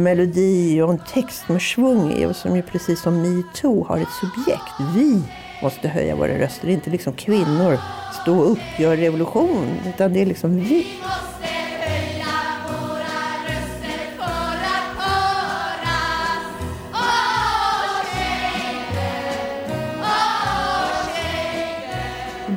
melodi 0.02 0.80
och 0.80 0.90
en 0.90 1.00
text 1.12 1.48
med 1.48 1.62
svung 1.62 2.12
i 2.12 2.26
och 2.26 2.36
som 2.36 2.56
ju 2.56 2.62
precis 2.62 3.02
som 3.02 3.22
metoo 3.22 3.84
har 3.84 3.98
ett 3.98 4.12
subjekt. 4.20 4.96
Vi 4.96 5.22
måste 5.62 5.88
höja 5.88 6.16
våra 6.16 6.38
röster. 6.38 6.66
Det 6.66 6.72
är 6.72 6.74
inte 6.74 6.90
liksom 6.90 7.12
kvinnor, 7.12 7.78
stå 8.22 8.42
upp, 8.42 8.78
gör 8.78 8.96
revolution. 8.96 9.68
Utan 9.86 10.12
det 10.12 10.22
är 10.22 10.26
liksom 10.26 10.60
vi. 10.60 10.86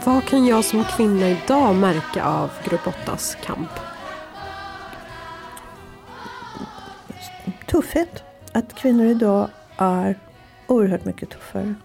Vad 0.05 0.25
kan 0.25 0.45
jag 0.45 0.65
som 0.65 0.83
kvinna 0.83 1.29
idag 1.29 1.75
märka 1.75 2.25
av 2.25 2.51
Grupp 2.63 2.81
8s 2.81 3.37
kamp? 3.45 3.69
Tuffhet. 7.67 8.23
Att 8.51 8.75
kvinnor 8.75 9.05
idag 9.05 9.49
är 9.77 10.19
oerhört 10.67 11.05
mycket 11.05 11.29
tuffare. 11.29 11.75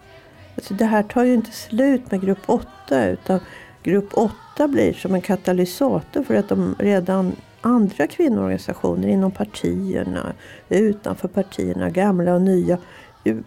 Alltså 0.57 0.75
det 0.75 0.85
här 0.85 1.03
tar 1.03 1.25
ju 1.25 1.35
inte 1.35 1.51
slut 1.51 2.11
med 2.11 2.21
Grupp 2.21 2.39
8 2.47 3.09
utan 3.09 3.41
Grupp 3.83 4.11
8 4.13 4.69
blir 4.69 4.93
som 4.93 5.15
en 5.15 5.23
katalysator 5.23 6.23
för 6.23 6.35
att 6.35 6.49
de 6.49 6.75
redan 6.79 7.33
andra 7.61 8.07
kvinnoorganisationer 8.07 9.09
inom 9.09 9.31
partierna, 9.31 10.33
utanför 10.69 11.29
partierna, 11.29 11.91
gamla 11.91 12.35
och 12.35 12.43
nya, 12.43 12.79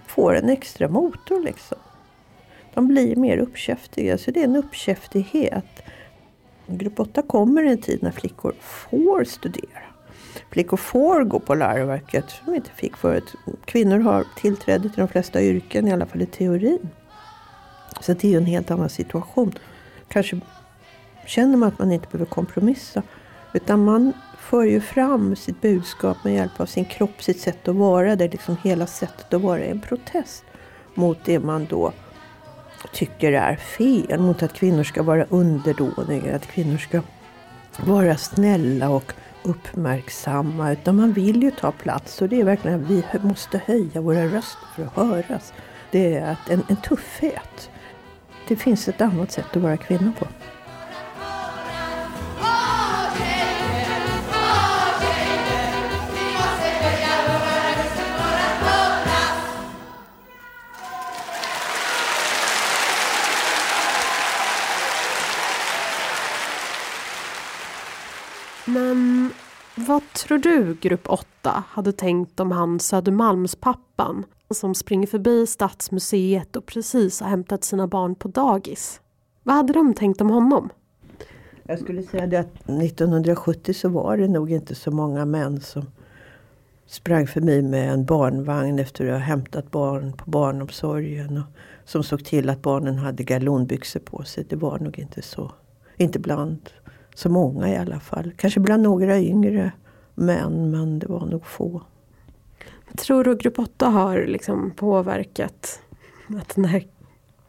får 0.08 0.36
en 0.36 0.50
extra 0.50 0.88
motor 0.88 1.44
liksom. 1.44 1.78
De 2.74 2.88
blir 2.88 3.16
mer 3.16 3.38
uppkäftiga, 3.38 4.18
så 4.18 4.32
det 4.32 4.40
är 4.40 4.44
en 4.44 4.56
uppkäftighet. 4.56 5.84
Grupp 6.68 7.00
8 7.00 7.22
kommer 7.22 7.64
i 7.64 7.72
en 7.72 7.82
tid 7.82 8.04
när 8.04 8.12
flickor 8.12 8.54
får 8.62 9.24
studera. 9.24 9.82
Flickor 10.52 10.78
får 10.78 11.24
gå 11.24 11.40
på 11.40 11.56
läroverket 11.56 12.30
som 12.30 12.46
de 12.46 12.56
inte 12.56 12.72
fick 12.72 12.98
förut. 12.98 13.36
Kvinnor 13.66 14.00
har 14.00 14.26
tillträde 14.38 14.90
till 14.90 15.00
de 15.00 15.08
flesta 15.08 15.42
yrken, 15.42 15.88
i 15.88 15.92
alla 15.92 16.06
fall 16.06 16.22
i 16.22 16.26
teorin. 16.26 16.90
Så 18.02 18.14
det 18.14 18.24
är 18.24 18.32
ju 18.32 18.38
en 18.38 18.46
helt 18.46 18.72
annan 18.72 18.90
situation. 18.90 19.54
Kanske 20.08 20.40
känner 21.26 21.58
man 21.58 21.70
att 21.70 21.80
man 21.80 21.92
inte 21.92 22.08
behöver 22.12 22.32
kompromissa. 22.32 23.04
Utan 23.54 23.84
man 23.84 24.14
för 24.38 24.64
ju 24.64 24.82
fram 24.82 25.36
sitt 25.36 25.62
budskap 25.62 26.18
med 26.24 26.34
hjälp 26.34 26.60
av 26.60 26.66
sin 26.66 26.86
kropp, 26.86 27.24
sitt 27.24 27.40
sätt 27.40 27.68
att 27.68 27.76
vara. 27.76 28.16
Där 28.16 28.30
liksom 28.30 28.58
hela 28.64 28.88
sättet 28.88 29.34
att 29.34 29.42
vara 29.42 29.60
är 29.60 29.72
en 29.72 29.82
protest 29.82 30.44
mot 30.94 31.18
det 31.26 31.40
man 31.40 31.66
då 31.70 31.94
tycker 32.92 33.32
är 33.32 33.56
fel. 33.56 34.20
Mot 34.20 34.44
att 34.44 34.54
kvinnor 34.54 34.84
ska 34.84 35.04
vara 35.04 35.26
underdåniga, 35.30 36.36
att 36.36 36.48
kvinnor 36.48 36.78
ska 36.78 37.02
vara 37.80 38.18
snälla 38.18 38.90
och 38.90 39.14
uppmärksamma. 39.44 40.72
Utan 40.72 40.96
man 40.96 41.14
vill 41.14 41.44
ju 41.44 41.52
ta 41.52 41.72
plats 41.72 42.22
och 42.22 42.30
det 42.30 42.42
är 42.42 42.46
verkligen 42.46 42.84
att 42.84 42.90
vi 42.90 43.04
måste 43.22 43.62
höja 43.66 44.02
våra 44.02 44.26
röster 44.26 44.68
för 44.76 44.84
att 44.84 44.94
höras. 44.96 45.54
Det 45.92 46.16
är 46.16 46.36
en, 46.50 46.64
en 46.68 46.76
tuffhet. 46.76 47.70
Det 48.48 48.56
finns 48.56 48.88
ett 48.88 49.02
annat 49.02 49.32
sätt 49.32 49.56
att 49.56 49.62
vara 49.62 49.78
kvinna 49.78 50.14
på. 50.20 50.28
Tror 70.22 70.38
du 70.38 70.78
Grupp 70.82 71.10
8 71.10 71.64
hade 71.68 71.92
tänkt 71.92 72.40
om 72.40 72.52
han 72.52 72.80
Södermalmspappan 72.80 74.26
som 74.50 74.76
springer 74.76 75.08
förbi 75.08 75.48
Stadsmuseet 75.48 76.56
och 76.56 76.66
precis 76.66 77.22
har 77.22 77.30
hämtat 77.30 77.64
sina 77.64 77.88
barn 77.88 78.16
på 78.16 78.28
dagis? 78.28 79.02
Vad 79.44 79.56
hade 79.56 79.74
de 79.74 79.94
tänkt 79.94 80.22
om 80.22 80.30
honom? 80.30 80.70
Jag 81.64 81.80
skulle 81.80 82.04
säga 82.04 82.28
det 82.28 82.38
att 82.38 82.70
1970 82.70 83.74
så 83.74 83.90
var 83.90 84.18
det 84.18 84.28
nog 84.28 84.52
inte 84.52 84.76
så 84.76 84.92
många 84.92 85.26
män 85.26 85.62
som 85.62 85.86
sprang 86.86 87.28
förbi 87.28 87.62
med 87.62 87.94
en 87.94 88.06
barnvagn 88.06 88.80
efter 88.80 89.06
att 89.06 89.12
ha 89.12 89.20
hämtat 89.20 89.72
barn 89.72 90.14
på 90.14 90.32
barnomsorgen. 90.32 91.38
Och 91.38 91.44
som 91.86 92.04
såg 92.04 92.26
till 92.26 92.50
att 92.50 92.62
barnen 92.62 92.98
hade 92.98 93.24
galonbyxor 93.24 94.00
på 94.00 94.24
sig. 94.24 94.46
Det 94.50 94.56
var 94.56 94.80
nog 94.80 95.00
inte 95.00 95.22
så. 95.22 95.52
Inte 95.98 96.20
bland 96.20 96.70
så 97.16 97.30
många 97.30 97.70
i 97.70 97.78
alla 97.78 98.00
fall. 98.00 98.32
Kanske 98.38 98.60
bland 98.60 98.84
några 98.84 99.20
yngre 99.20 99.72
män, 100.22 100.72
men 100.72 101.00
det 101.00 101.08
var 101.08 101.26
nog 101.26 101.46
få. 101.46 101.82
Tror 102.98 103.24
du 103.24 103.36
Grupp 103.36 103.60
8 103.60 103.86
har 103.86 104.26
liksom 104.26 104.72
påverkat 104.72 105.82
att 106.40 106.56
den 106.56 106.66
här 106.66 106.88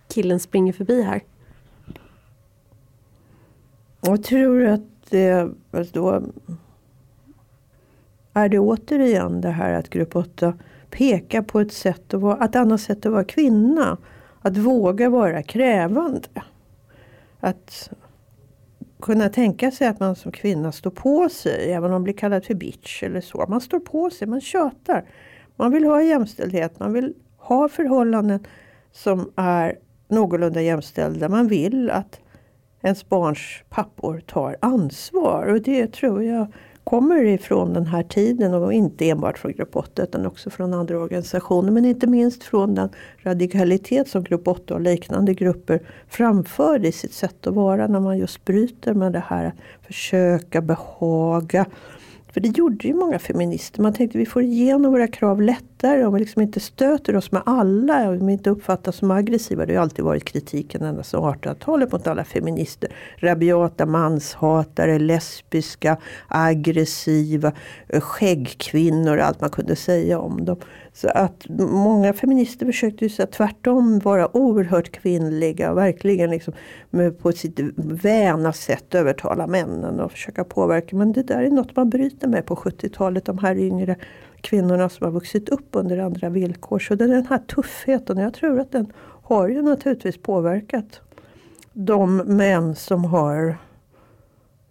killen 0.08 0.40
springer 0.40 0.72
förbi 0.72 1.02
här? 1.02 1.22
Jag 4.00 4.24
tror 4.24 4.66
att 4.66 4.80
det, 5.10 5.50
då 5.92 6.22
är 8.32 8.48
det 8.48 8.58
återigen 8.58 9.40
det 9.40 9.50
här 9.50 9.72
att 9.72 9.90
Grupp 9.90 10.16
8 10.16 10.54
pekar 10.90 11.42
på 11.42 11.60
ett, 11.60 11.72
sätt 11.72 12.14
att 12.14 12.20
vara, 12.20 12.44
ett 12.44 12.56
annat 12.56 12.80
sätt 12.80 13.06
att 13.06 13.12
vara 13.12 13.24
kvinna. 13.24 13.98
Att 14.42 14.56
våga 14.56 15.10
vara 15.10 15.42
krävande. 15.42 16.28
Att 17.40 17.90
kunna 19.02 19.28
tänka 19.28 19.70
sig 19.70 19.88
att 19.88 20.00
man 20.00 20.16
som 20.16 20.32
kvinna 20.32 20.72
står 20.72 20.90
på 20.90 21.28
sig, 21.28 21.72
även 21.72 21.84
om 21.84 21.90
man 21.90 22.04
blir 22.04 22.14
kallad 22.14 22.44
för 22.44 22.54
bitch 22.54 23.02
eller 23.02 23.20
så. 23.20 23.46
Man 23.48 23.60
står 23.60 23.80
på 23.80 24.10
sig, 24.10 24.28
man 24.28 24.40
tjatar. 24.40 25.04
Man 25.56 25.72
vill 25.72 25.84
ha 25.84 26.02
jämställdhet, 26.02 26.80
man 26.80 26.92
vill 26.92 27.14
ha 27.36 27.68
förhållanden 27.68 28.46
som 28.92 29.32
är 29.36 29.78
någorlunda 30.08 30.62
jämställda. 30.62 31.28
Man 31.28 31.48
vill 31.48 31.90
att 31.90 32.20
ens 32.82 33.08
barns 33.08 33.62
pappor 33.68 34.22
tar 34.26 34.56
ansvar. 34.60 35.46
Och 35.46 35.62
det 35.62 35.92
tror 35.92 36.22
jag 36.24 36.46
kommer 36.84 37.24
ifrån 37.24 37.72
den 37.72 37.86
här 37.86 38.02
tiden 38.02 38.54
och 38.54 38.72
inte 38.72 39.08
enbart 39.08 39.38
från 39.38 39.52
Grupp 39.52 39.76
8 39.76 40.02
utan 40.02 40.26
också 40.26 40.50
från 40.50 40.74
andra 40.74 40.98
organisationer. 40.98 41.70
Men 41.70 41.84
inte 41.84 42.06
minst 42.06 42.42
från 42.42 42.74
den 42.74 42.88
radikalitet 43.18 44.08
som 44.08 44.24
Grupp 44.24 44.48
8 44.48 44.74
och 44.74 44.80
liknande 44.80 45.34
grupper 45.34 45.80
framförde 46.08 46.88
i 46.88 46.92
sitt 46.92 47.12
sätt 47.12 47.46
att 47.46 47.54
vara 47.54 47.86
när 47.86 48.00
man 48.00 48.18
just 48.18 48.44
bryter 48.44 48.94
med 48.94 49.12
det 49.12 49.24
här 49.26 49.44
att 49.44 49.86
försöka 49.86 50.60
behaga 50.60 51.66
för 52.32 52.40
det 52.40 52.58
gjorde 52.58 52.88
ju 52.88 52.94
många 52.94 53.18
feminister. 53.18 53.82
Man 53.82 53.92
tänkte 53.92 54.18
vi 54.18 54.26
får 54.26 54.42
igenom 54.42 54.92
våra 54.92 55.08
krav 55.08 55.42
lättare 55.82 56.04
om 56.04 56.14
vi 56.14 56.20
liksom 56.20 56.42
inte 56.42 56.60
stöter 56.60 57.16
oss 57.16 57.32
med 57.32 57.42
alla. 57.46 58.08
Om 58.08 58.26
vi 58.26 58.32
inte 58.32 58.50
uppfattas 58.50 58.96
som 58.96 59.10
aggressiva. 59.10 59.66
Det 59.66 59.74
har 59.74 59.82
alltid 59.82 60.04
varit 60.04 60.24
kritiken 60.24 60.82
ända 60.82 61.02
sedan 61.02 61.20
1800-talet 61.20 61.92
mot 61.92 62.06
alla 62.06 62.24
feminister. 62.24 62.90
Rabiata 63.16 63.86
manshatare, 63.86 64.98
lesbiska, 64.98 65.96
aggressiva, 66.28 67.52
eh, 67.88 68.00
skäggkvinnor 68.00 69.16
och 69.16 69.24
allt 69.24 69.40
man 69.40 69.50
kunde 69.50 69.76
säga 69.76 70.18
om 70.18 70.44
dem. 70.44 70.56
Så 70.94 71.08
att 71.08 71.46
många 71.58 72.12
feminister 72.12 72.66
försökte 72.66 73.04
ju 73.04 73.08
så 73.08 73.26
tvärtom 73.26 73.98
vara 73.98 74.36
oerhört 74.36 74.92
kvinnliga 74.92 75.70
och 75.70 75.76
verkligen 75.76 76.30
liksom 76.30 76.54
på 77.22 77.32
sitt 77.32 77.60
väna 77.76 78.52
sätt 78.52 78.94
övertala 78.94 79.46
männen 79.46 80.00
och 80.00 80.12
försöka 80.12 80.44
påverka. 80.44 80.96
Men 80.96 81.12
det 81.12 81.22
där 81.22 81.42
är 81.42 81.50
något 81.50 81.76
man 81.76 81.90
bryter 81.90 82.28
med 82.28 82.46
på 82.46 82.54
70-talet. 82.56 83.24
De 83.24 83.38
här 83.38 83.56
yngre 83.56 83.96
kvinnorna 84.42 84.88
som 84.88 85.04
har 85.04 85.12
vuxit 85.12 85.48
upp 85.48 85.68
under 85.72 85.98
andra 85.98 86.28
villkor. 86.28 86.78
Så 86.78 86.94
det 86.94 87.04
är 87.04 87.08
den 87.08 87.26
här 87.26 87.38
tuffheten, 87.38 88.18
jag 88.18 88.34
tror 88.34 88.60
att 88.60 88.72
den 88.72 88.92
har 89.22 89.48
ju 89.48 89.62
naturligtvis 89.62 90.22
påverkat 90.22 91.00
de 91.72 92.16
män 92.16 92.74
som 92.74 93.04
har 93.04 93.56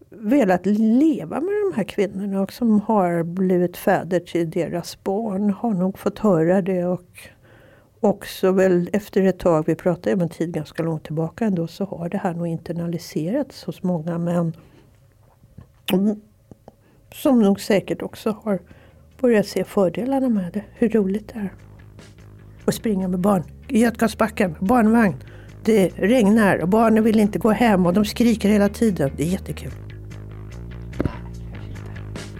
velat 0.09 0.65
leva 0.65 1.41
med 1.41 1.53
de 1.53 1.73
här 1.75 1.83
kvinnorna 1.83 2.41
och 2.41 2.53
som 2.53 2.81
har 2.81 3.23
blivit 3.23 3.77
fäder 3.77 4.19
till 4.19 4.49
deras 4.49 5.03
barn 5.03 5.49
har 5.49 5.73
nog 5.73 5.99
fått 5.99 6.19
höra 6.19 6.61
det 6.61 6.85
och 6.85 7.29
också 7.99 8.51
väl 8.51 8.89
efter 8.93 9.23
ett 9.23 9.39
tag, 9.39 9.63
vi 9.67 9.75
pratar 9.75 10.13
om 10.13 10.21
en 10.21 10.29
tid 10.29 10.53
ganska 10.53 10.83
långt 10.83 11.03
tillbaka 11.03 11.45
ändå, 11.45 11.67
så 11.67 11.85
har 11.85 12.09
det 12.09 12.17
här 12.17 12.33
nog 12.33 12.47
internaliserats 12.47 13.63
hos 13.63 13.83
många 13.83 14.17
män. 14.17 14.53
Mm. 15.93 16.21
Som 17.13 17.39
nog 17.39 17.59
säkert 17.59 18.01
också 18.01 18.35
har 18.43 18.59
börjat 19.21 19.47
se 19.47 19.63
fördelarna 19.63 20.29
med 20.29 20.53
det. 20.53 20.63
Hur 20.73 20.89
roligt 20.89 21.31
det 21.33 21.39
är. 21.39 21.53
Och 22.65 22.73
springa 22.73 23.07
med 23.07 23.19
barn 23.19 23.43
i 23.67 23.79
Götgatsbacken, 23.79 24.55
barnvagn. 24.59 25.15
Det 25.63 25.89
regnar 25.89 26.57
och 26.57 26.69
barnen 26.69 27.03
vill 27.03 27.19
inte 27.19 27.39
gå 27.39 27.51
hem 27.51 27.85
och 27.85 27.93
de 27.93 28.05
skriker 28.05 28.49
hela 28.49 28.69
tiden. 28.69 29.11
Det 29.17 29.23
är 29.23 29.27
jättekul 29.27 29.71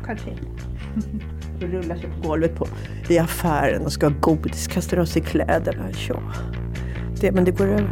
kanske 0.06 0.30
inte. 0.30 1.66
Och 1.66 1.72
rullar 1.72 1.96
sig 1.96 2.10
på 2.10 2.28
golvet 2.28 2.56
på, 2.56 2.68
i 3.10 3.18
affären 3.18 3.86
och 3.86 3.92
ska 3.92 4.08
ha 4.08 4.16
godis, 4.20 4.68
kastar 4.68 4.98
av 4.98 5.06
sig 5.06 5.22
kläderna. 5.22 5.90
Ja, 6.08 6.22
det, 7.22 7.32
men 7.32 7.46
det 7.46 7.52
går 7.52 7.68
över. 7.68 7.90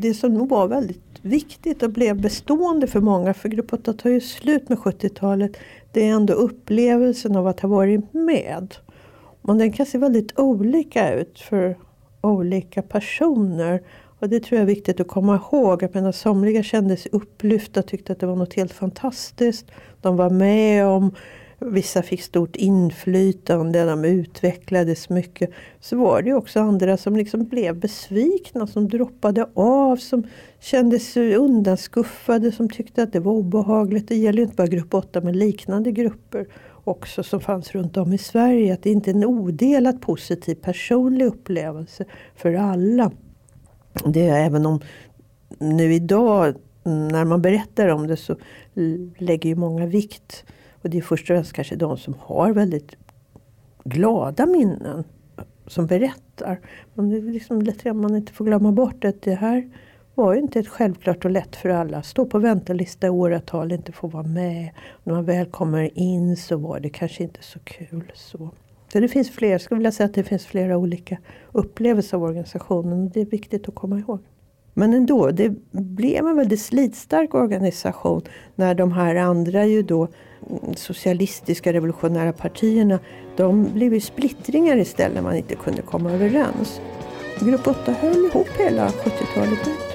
Det 0.00 0.14
som 0.14 0.34
nog 0.34 0.48
var 0.48 0.68
väldigt 0.68 1.18
viktigt 1.22 1.82
och 1.82 1.90
blev 1.90 2.20
bestående 2.20 2.86
för 2.86 3.00
många, 3.00 3.34
för 3.34 3.48
Grupp 3.48 3.72
8 3.72 3.92
tar 3.92 4.10
ju 4.10 4.20
slut 4.20 4.68
med 4.68 4.78
70-talet, 4.78 5.56
det 5.92 6.08
är 6.08 6.12
ändå 6.12 6.32
upplevelsen 6.32 7.36
av 7.36 7.46
att 7.46 7.60
ha 7.60 7.68
varit 7.68 8.12
med. 8.12 8.74
Men 9.42 9.58
den 9.58 9.72
kan 9.72 9.86
se 9.86 9.98
väldigt 9.98 10.38
olika 10.38 11.14
ut 11.14 11.40
för 11.40 11.76
olika 12.20 12.82
personer. 12.82 13.82
Och 14.18 14.28
det 14.28 14.40
tror 14.40 14.56
jag 14.56 14.62
är 14.62 14.74
viktigt 14.74 15.00
att 15.00 15.08
komma 15.08 15.36
ihåg. 15.36 15.82
Jag 15.82 15.94
menar, 15.94 16.12
somliga 16.12 16.62
kände 16.62 16.96
sig 16.96 17.10
upplyfta, 17.12 17.82
tyckte 17.82 18.12
att 18.12 18.20
det 18.20 18.26
var 18.26 18.36
något 18.36 18.54
helt 18.54 18.72
fantastiskt. 18.72 19.70
De 20.00 20.16
var 20.16 20.30
med 20.30 20.86
om, 20.86 21.14
vissa 21.60 22.02
fick 22.02 22.22
stort 22.22 22.56
inflytande, 22.56 23.84
de 23.84 24.04
utvecklades 24.04 25.08
mycket. 25.08 25.50
Så 25.80 25.96
var 25.96 26.22
det 26.22 26.34
också 26.34 26.60
andra 26.60 26.96
som 26.96 27.16
liksom 27.16 27.44
blev 27.44 27.76
besvikna, 27.76 28.66
som 28.66 28.88
droppade 28.88 29.46
av, 29.54 29.96
som 29.96 30.26
kände 30.60 30.98
sig 30.98 31.36
undanskuffade, 31.36 32.52
som 32.52 32.68
tyckte 32.68 33.02
att 33.02 33.12
det 33.12 33.20
var 33.20 33.32
obehagligt. 33.32 34.08
Det 34.08 34.16
gäller 34.16 34.42
inte 34.42 34.56
bara 34.56 34.66
grupp 34.66 34.94
8 34.94 35.20
men 35.20 35.38
liknande 35.38 35.92
grupper 35.92 36.46
också 36.84 37.22
som 37.22 37.40
fanns 37.40 37.72
runt 37.72 37.96
om 37.96 38.12
i 38.12 38.18
Sverige. 38.18 38.74
Att 38.74 38.82
det 38.82 38.90
inte 38.90 39.10
är 39.10 39.14
en 39.14 39.24
odelat 39.24 40.00
positiv 40.00 40.54
personlig 40.54 41.26
upplevelse 41.26 42.04
för 42.36 42.54
alla. 42.54 43.12
Det 44.06 44.28
är 44.28 44.46
även 44.46 44.66
om 44.66 44.80
nu 45.58 45.94
idag 45.94 46.54
när 46.84 47.24
man 47.24 47.42
berättar 47.42 47.88
om 47.88 48.06
det 48.06 48.16
så 48.16 48.36
lägger 49.18 49.48
ju 49.48 49.56
många 49.56 49.86
vikt. 49.86 50.44
Och 50.82 50.90
det 50.90 50.98
är 50.98 51.02
först 51.02 51.22
och 51.22 51.26
främst 51.26 51.52
kanske 51.52 51.76
de 51.76 51.96
som 51.96 52.14
har 52.18 52.52
väldigt 52.52 52.96
glada 53.84 54.46
minnen 54.46 55.04
som 55.66 55.86
berättar. 55.86 56.60
Men 56.94 57.10
det 57.10 57.16
är 57.16 57.22
liksom 57.22 57.62
lätt 57.62 57.86
att 57.86 57.96
man 57.96 58.16
inte 58.16 58.32
får 58.32 58.44
glömma 58.44 58.72
bort 58.72 59.04
att 59.04 59.22
det 59.22 59.34
här 59.34 59.70
var 60.14 60.34
ju 60.34 60.40
inte 60.40 60.58
ett 60.58 60.68
självklart 60.68 61.24
och 61.24 61.30
lätt 61.30 61.56
för 61.56 61.68
alla. 61.68 62.02
Stå 62.02 62.26
på 62.26 62.38
väntelista 62.38 63.06
i 63.06 63.10
åratal, 63.10 63.72
inte 63.72 63.92
få 63.92 64.06
vara 64.06 64.22
med. 64.22 64.70
När 65.04 65.14
man 65.14 65.24
väl 65.24 65.46
kommer 65.46 65.98
in 65.98 66.36
så 66.36 66.56
var 66.56 66.80
det 66.80 66.90
kanske 66.90 67.22
inte 67.22 67.42
så 67.42 67.58
kul. 67.58 68.12
Så. 68.14 68.50
Så 68.92 69.00
det 69.00 69.08
finns 69.08 69.30
fler, 69.30 69.50
jag 69.50 69.60
skulle 69.60 69.78
vilja 69.78 69.92
säga 69.92 70.06
att 70.06 70.14
det 70.14 70.24
finns 70.24 70.46
flera 70.46 70.76
olika 70.76 71.18
upplevelser 71.52 72.16
av 72.16 72.22
organisationen. 72.22 73.10
Det 73.10 73.20
är 73.20 73.26
viktigt 73.26 73.68
att 73.68 73.74
komma 73.74 73.98
ihåg. 73.98 74.18
Men 74.74 74.94
ändå, 74.94 75.30
det 75.30 75.52
blev 75.72 76.26
en 76.26 76.36
väldigt 76.36 76.60
slitstark 76.60 77.34
organisation 77.34 78.22
när 78.54 78.74
de 78.74 78.92
här 78.92 79.14
andra 79.14 79.66
ju 79.66 79.82
då 79.82 80.08
mm, 80.50 80.74
socialistiska 80.76 81.72
revolutionära 81.72 82.32
partierna, 82.32 82.98
de 83.36 83.64
blev 83.64 83.94
ju 83.94 84.00
splittringar 84.00 84.76
istället 84.76 85.14
när 85.14 85.22
man 85.22 85.36
inte 85.36 85.54
kunde 85.54 85.82
komma 85.82 86.12
överens. 86.12 86.80
Grupp 87.40 87.66
8 87.66 87.92
höll 87.92 88.24
ihop 88.24 88.48
hela 88.58 88.88
70-talet 88.88 89.68
ut. 89.68 89.90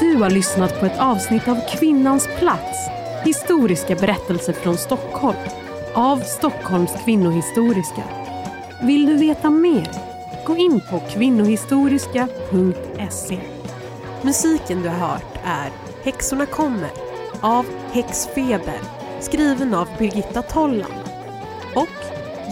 Du 0.00 0.16
har 0.16 0.30
lyssnat 0.30 0.80
på 0.80 0.86
ett 0.86 0.98
avsnitt 1.00 1.48
av 1.48 1.58
Kvinnans 1.68 2.28
plats. 2.38 2.88
Historiska 3.24 3.94
berättelser 3.94 4.52
från 4.52 4.76
Stockholm. 4.76 5.38
Av 5.94 6.20
Stockholms 6.20 6.92
kvinnohistoriska. 7.04 8.02
Vill 8.82 9.06
du 9.06 9.16
veta 9.16 9.50
mer? 9.50 9.90
Gå 10.46 10.56
in 10.56 10.80
på 10.90 11.00
kvinnohistoriska.se. 11.00 13.40
Musiken 14.22 14.82
du 14.82 14.88
har 14.88 15.08
hört 15.08 15.38
är 15.44 15.70
Häxorna 16.02 16.46
kommer 16.46 16.90
av 17.40 17.66
Häxfeber 17.92 18.80
skriven 19.20 19.74
av 19.74 19.88
Birgitta 19.98 20.42
Tollan 20.42 20.92
och 21.74 21.88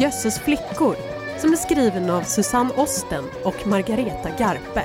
Jösses 0.00 0.38
flickor 0.38 0.96
som 1.38 1.52
är 1.52 1.56
skriven 1.56 2.10
av 2.10 2.22
Susanne 2.22 2.74
Osten 2.76 3.24
och 3.44 3.66
Margareta 3.66 4.30
Garpe. 4.38 4.84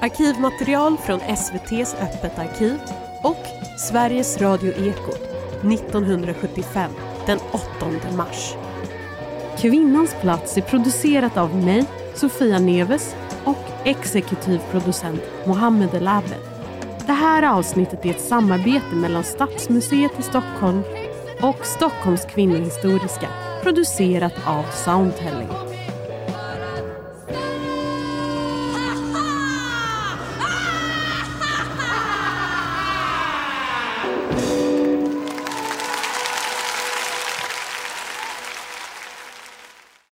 Arkivmaterial 0.00 0.98
från 0.98 1.20
SVTs 1.20 1.94
Öppet 1.94 2.38
arkiv 2.38 2.80
och 3.22 3.46
Sveriges 3.78 4.40
Radio 4.40 4.72
Eko 4.72 5.12
1975 5.72 6.90
den 7.26 7.38
8 7.52 7.66
mars. 8.16 8.54
Kvinnans 9.58 10.14
plats 10.20 10.56
är 10.56 10.62
producerat 10.62 11.36
av 11.36 11.56
mig, 11.56 11.84
Sofia 12.14 12.58
Neves 12.58 13.16
och 13.44 13.64
exekutiv 13.84 14.60
producent 14.70 15.20
Mohammed 15.46 15.94
El 15.94 16.08
Abed. 16.08 16.40
Det 17.06 17.12
här 17.12 17.42
avsnittet 17.42 18.04
är 18.06 18.10
ett 18.10 18.20
samarbete 18.20 18.94
mellan 18.94 19.24
Stadsmuseet 19.24 20.18
i 20.18 20.22
Stockholm 20.22 20.82
och 21.40 21.66
Stockholms 21.66 22.24
kvinnohistoriska 22.24 23.28
producerat 23.62 24.34
av 24.46 24.64
Soundtelling. 24.84 25.73